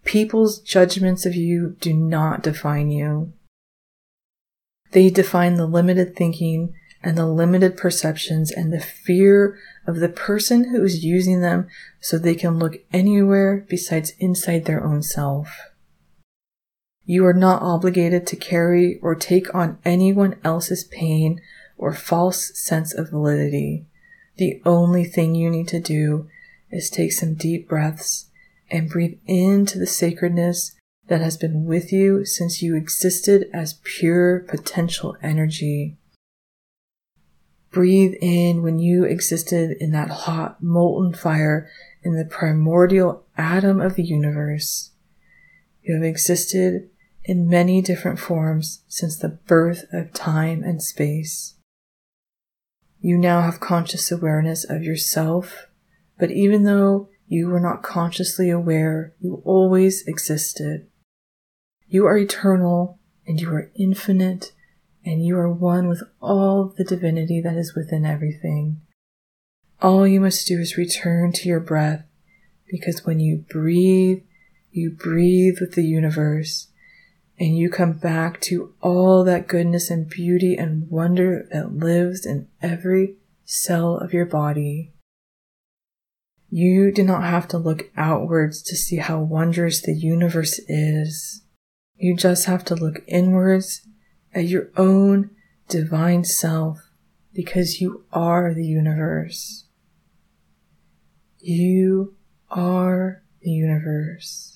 People's 0.05 0.59
judgments 0.59 1.25
of 1.25 1.35
you 1.35 1.77
do 1.81 1.93
not 1.93 2.43
define 2.43 2.91
you. 2.91 3.33
They 4.91 5.09
define 5.11 5.55
the 5.55 5.67
limited 5.67 6.17
thinking 6.17 6.75
and 7.03 7.17
the 7.17 7.27
limited 7.27 7.77
perceptions 7.77 8.51
and 8.51 8.73
the 8.73 8.81
fear 8.81 9.59
of 9.87 9.97
the 9.97 10.09
person 10.09 10.71
who 10.71 10.85
is 10.85 11.05
using 11.05 11.41
them 11.41 11.69
so 12.01 12.19
they 12.19 12.35
can 12.35 12.59
look 12.59 12.77
anywhere 12.93 13.65
besides 13.69 14.13
inside 14.19 14.65
their 14.65 14.85
own 14.85 15.03
self. 15.03 15.72
You 17.13 17.27
are 17.27 17.35
not 17.35 17.61
obligated 17.61 18.27
to 18.29 18.37
carry 18.37 18.99
or 19.03 19.15
take 19.15 19.55
on 19.55 19.77
anyone 19.85 20.37
else's 20.43 20.83
pain 20.85 21.43
or 21.77 21.93
false 21.93 22.59
sense 22.59 22.95
of 22.95 23.11
validity. 23.11 23.85
The 24.39 24.63
only 24.65 25.05
thing 25.05 25.35
you 25.35 25.51
need 25.51 25.69
to 25.69 25.79
do 25.79 26.31
is 26.71 26.89
take 26.89 27.13
some 27.13 27.35
deep 27.35 27.69
breaths 27.69 28.31
and 28.71 28.89
breathe 28.89 29.19
into 29.27 29.79
the 29.79 29.87
sacredness 29.87 30.75
that 31.09 31.21
has 31.21 31.37
been 31.37 31.67
with 31.67 31.93
you 31.93 32.25
since 32.25 32.63
you 32.63 32.75
existed 32.77 33.51
as 33.53 33.79
pure 33.85 34.41
potential 34.41 35.15
energy. 35.23 35.99
Breathe 37.71 38.15
in 38.23 38.63
when 38.63 38.79
you 38.79 39.05
existed 39.05 39.77
in 39.79 39.91
that 39.91 40.09
hot, 40.09 40.63
molten 40.63 41.13
fire 41.13 41.69
in 42.03 42.17
the 42.17 42.25
primordial 42.25 43.27
atom 43.37 43.83
of 43.83 43.97
the 43.97 44.03
universe. 44.03 44.93
You 45.83 45.97
have 45.97 46.05
existed 46.05 46.89
in 47.25 47.49
many 47.49 47.81
different 47.81 48.19
forms 48.19 48.83
since 48.89 49.17
the 49.17 49.29
birth 49.29 49.85
of 49.93 50.13
time 50.13 50.63
and 50.63 50.83
space. 50.83 51.55
You 53.01 53.19
now 53.19 53.43
have 53.43 53.61
conscious 53.61 54.11
awareness 54.11 54.65
of 54.65 54.83
yourself, 54.83 55.67
but 56.19 56.31
even 56.31 56.65
though 56.65 57.09
you 57.33 57.49
were 57.49 57.61
not 57.61 57.83
consciously 57.83 58.51
aware. 58.51 59.15
You 59.19 59.41
always 59.47 60.07
existed. 60.07 60.87
You 61.89 62.05
are 62.05 62.19
eternal 62.19 62.99
and 63.27 63.41
you 63.41 63.51
are 63.55 63.71
infinite 63.75 64.53
and 65.03 65.25
you 65.25 65.39
are 65.39 65.51
one 65.51 65.89
with 65.89 66.03
all 66.21 66.75
the 66.77 66.85
divinity 66.85 67.41
that 67.41 67.57
is 67.57 67.75
within 67.75 68.05
everything. 68.05 68.83
All 69.81 70.07
you 70.07 70.21
must 70.21 70.47
do 70.47 70.59
is 70.59 70.77
return 70.77 71.33
to 71.33 71.49
your 71.49 71.59
breath 71.59 72.05
because 72.71 73.07
when 73.07 73.19
you 73.19 73.47
breathe, 73.49 74.25
you 74.71 74.91
breathe 74.91 75.57
with 75.59 75.73
the 75.73 75.87
universe 75.87 76.69
and 77.39 77.57
you 77.57 77.71
come 77.71 77.93
back 77.95 78.41
to 78.43 78.75
all 78.81 79.25
that 79.25 79.49
goodness 79.49 79.91
and 79.91 80.09
beauty 80.09 80.55
and 80.57 80.89
wonder 80.91 81.49
that 81.53 81.75
lives 81.75 82.27
in 82.27 82.49
every 82.61 83.17
cell 83.45 83.97
of 83.97 84.13
your 84.13 84.27
body. 84.27 84.93
You 86.51 86.93
do 86.93 87.03
not 87.03 87.25
have 87.25 87.49
to 87.49 87.59
look 87.59 87.91
outwards 87.97 88.63
to 88.65 88.77
see 88.77 88.97
how 88.97 89.21
wondrous 89.21 89.81
the 89.81 89.95
universe 89.95 90.61
is. 90.69 91.43
You 91.97 92.17
just 92.17 92.45
have 92.45 92.65
to 92.67 92.75
look 92.75 93.03
inwards 93.07 93.87
at 94.35 94.45
your 94.45 94.69
own 94.77 95.31
divine 95.69 96.25
self 96.25 96.79
because 97.33 97.81
you 97.81 98.05
are 98.13 98.53
the 98.53 98.67
universe. 98.67 99.65
You 101.39 102.17
are 102.51 103.23
the 103.41 103.51
universe. 103.51 104.52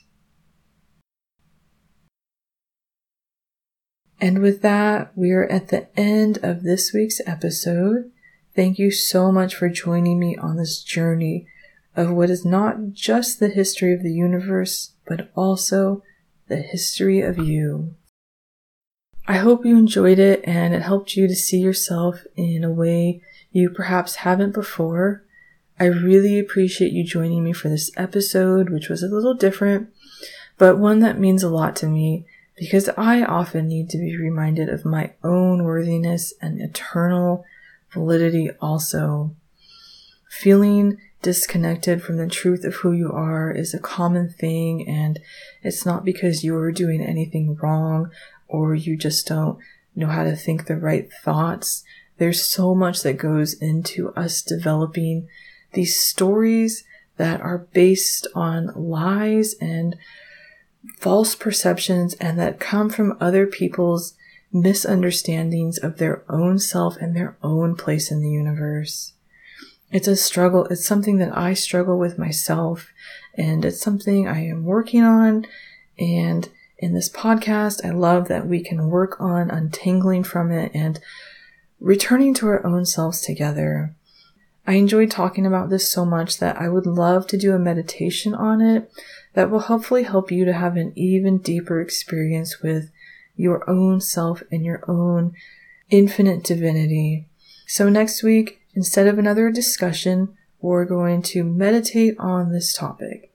And 4.20 4.40
with 4.40 4.62
that, 4.62 5.12
we 5.14 5.32
are 5.32 5.46
at 5.46 5.68
the 5.68 5.88
end 5.98 6.38
of 6.42 6.62
this 6.62 6.92
week's 6.92 7.20
episode. 7.26 8.10
Thank 8.54 8.78
you 8.78 8.90
so 8.90 9.30
much 9.30 9.54
for 9.54 9.68
joining 9.68 10.18
me 10.18 10.36
on 10.36 10.56
this 10.56 10.82
journey 10.82 11.46
of 11.94 12.10
what 12.10 12.30
is 12.30 12.44
not 12.44 12.92
just 12.92 13.40
the 13.40 13.48
history 13.48 13.92
of 13.92 14.02
the 14.02 14.12
universe, 14.12 14.92
but 15.06 15.30
also 15.34 16.02
the 16.48 16.56
history 16.56 17.20
of 17.20 17.38
you. 17.38 17.94
I 19.28 19.38
hope 19.38 19.66
you 19.66 19.76
enjoyed 19.76 20.18
it 20.18 20.40
and 20.44 20.72
it 20.72 20.82
helped 20.82 21.16
you 21.16 21.26
to 21.26 21.34
see 21.34 21.58
yourself 21.58 22.24
in 22.36 22.64
a 22.64 22.70
way 22.70 23.20
you 23.50 23.70
perhaps 23.70 24.16
haven't 24.16 24.52
before. 24.52 25.24
I 25.80 25.86
really 25.86 26.38
appreciate 26.38 26.92
you 26.92 27.04
joining 27.04 27.44
me 27.44 27.52
for 27.52 27.68
this 27.68 27.90
episode, 27.96 28.70
which 28.70 28.88
was 28.88 29.02
a 29.02 29.08
little 29.08 29.34
different, 29.34 29.90
but 30.56 30.78
one 30.78 31.00
that 31.00 31.18
means 31.18 31.42
a 31.42 31.50
lot 31.50 31.76
to 31.76 31.86
me 31.86 32.24
because 32.56 32.88
I 32.96 33.22
often 33.22 33.68
need 33.68 33.90
to 33.90 33.98
be 33.98 34.16
reminded 34.16 34.68
of 34.68 34.84
my 34.84 35.12
own 35.22 35.64
worthiness 35.64 36.32
and 36.40 36.60
eternal 36.60 37.44
validity 37.92 38.50
also. 38.60 39.34
Feeling 40.30 40.98
disconnected 41.22 42.02
from 42.02 42.16
the 42.16 42.28
truth 42.28 42.64
of 42.64 42.74
who 42.76 42.92
you 42.92 43.10
are 43.12 43.50
is 43.50 43.74
a 43.74 43.78
common 43.78 44.28
thing, 44.28 44.86
and 44.88 45.18
it's 45.62 45.84
not 45.84 46.04
because 46.04 46.44
you're 46.44 46.72
doing 46.72 47.02
anything 47.02 47.56
wrong 47.56 48.10
or 48.48 48.74
you 48.74 48.96
just 48.96 49.26
don't 49.26 49.58
know 49.94 50.06
how 50.06 50.24
to 50.24 50.36
think 50.36 50.66
the 50.66 50.76
right 50.76 51.10
thoughts. 51.24 51.84
There's 52.18 52.44
so 52.44 52.74
much 52.74 53.02
that 53.02 53.14
goes 53.14 53.54
into 53.54 54.10
us 54.14 54.40
developing 54.40 55.28
these 55.72 55.98
stories 56.00 56.84
that 57.16 57.40
are 57.40 57.66
based 57.72 58.26
on 58.34 58.72
lies 58.74 59.54
and 59.60 59.96
false 60.98 61.34
perceptions 61.34 62.14
and 62.14 62.38
that 62.38 62.60
come 62.60 62.90
from 62.90 63.16
other 63.20 63.46
people's 63.46 64.14
misunderstandings 64.52 65.78
of 65.78 65.98
their 65.98 66.24
own 66.28 66.58
self 66.58 66.96
and 66.96 67.14
their 67.14 67.36
own 67.42 67.76
place 67.76 68.10
in 68.10 68.20
the 68.20 68.30
universe. 68.30 69.12
It's 69.90 70.08
a 70.08 70.16
struggle. 70.16 70.66
It's 70.66 70.86
something 70.86 71.18
that 71.18 71.36
I 71.36 71.54
struggle 71.54 71.98
with 71.98 72.18
myself 72.18 72.92
and 73.34 73.64
it's 73.64 73.80
something 73.80 74.26
I 74.26 74.44
am 74.46 74.64
working 74.64 75.02
on. 75.02 75.46
And 75.98 76.48
in 76.78 76.94
this 76.94 77.08
podcast, 77.08 77.84
I 77.84 77.90
love 77.90 78.28
that 78.28 78.46
we 78.46 78.62
can 78.62 78.88
work 78.88 79.20
on 79.20 79.50
untangling 79.50 80.24
from 80.24 80.50
it 80.50 80.72
and 80.74 81.00
returning 81.80 82.34
to 82.34 82.48
our 82.48 82.64
own 82.66 82.84
selves 82.84 83.20
together. 83.20 83.94
I 84.66 84.74
enjoy 84.74 85.06
talking 85.06 85.46
about 85.46 85.70
this 85.70 85.90
so 85.90 86.04
much 86.04 86.38
that 86.38 86.60
I 86.60 86.68
would 86.68 86.86
love 86.86 87.26
to 87.28 87.38
do 87.38 87.54
a 87.54 87.58
meditation 87.58 88.34
on 88.34 88.60
it 88.60 88.90
that 89.36 89.50
will 89.50 89.60
hopefully 89.60 90.02
help 90.02 90.32
you 90.32 90.46
to 90.46 90.52
have 90.54 90.78
an 90.78 90.94
even 90.96 91.36
deeper 91.36 91.78
experience 91.78 92.62
with 92.62 92.90
your 93.36 93.68
own 93.68 94.00
self 94.00 94.42
and 94.50 94.64
your 94.64 94.82
own 94.88 95.34
infinite 95.90 96.42
divinity. 96.42 97.28
So 97.66 97.90
next 97.90 98.22
week, 98.22 98.62
instead 98.74 99.06
of 99.06 99.18
another 99.18 99.50
discussion, 99.50 100.34
we're 100.62 100.86
going 100.86 101.20
to 101.20 101.44
meditate 101.44 102.16
on 102.18 102.50
this 102.50 102.72
topic. 102.72 103.30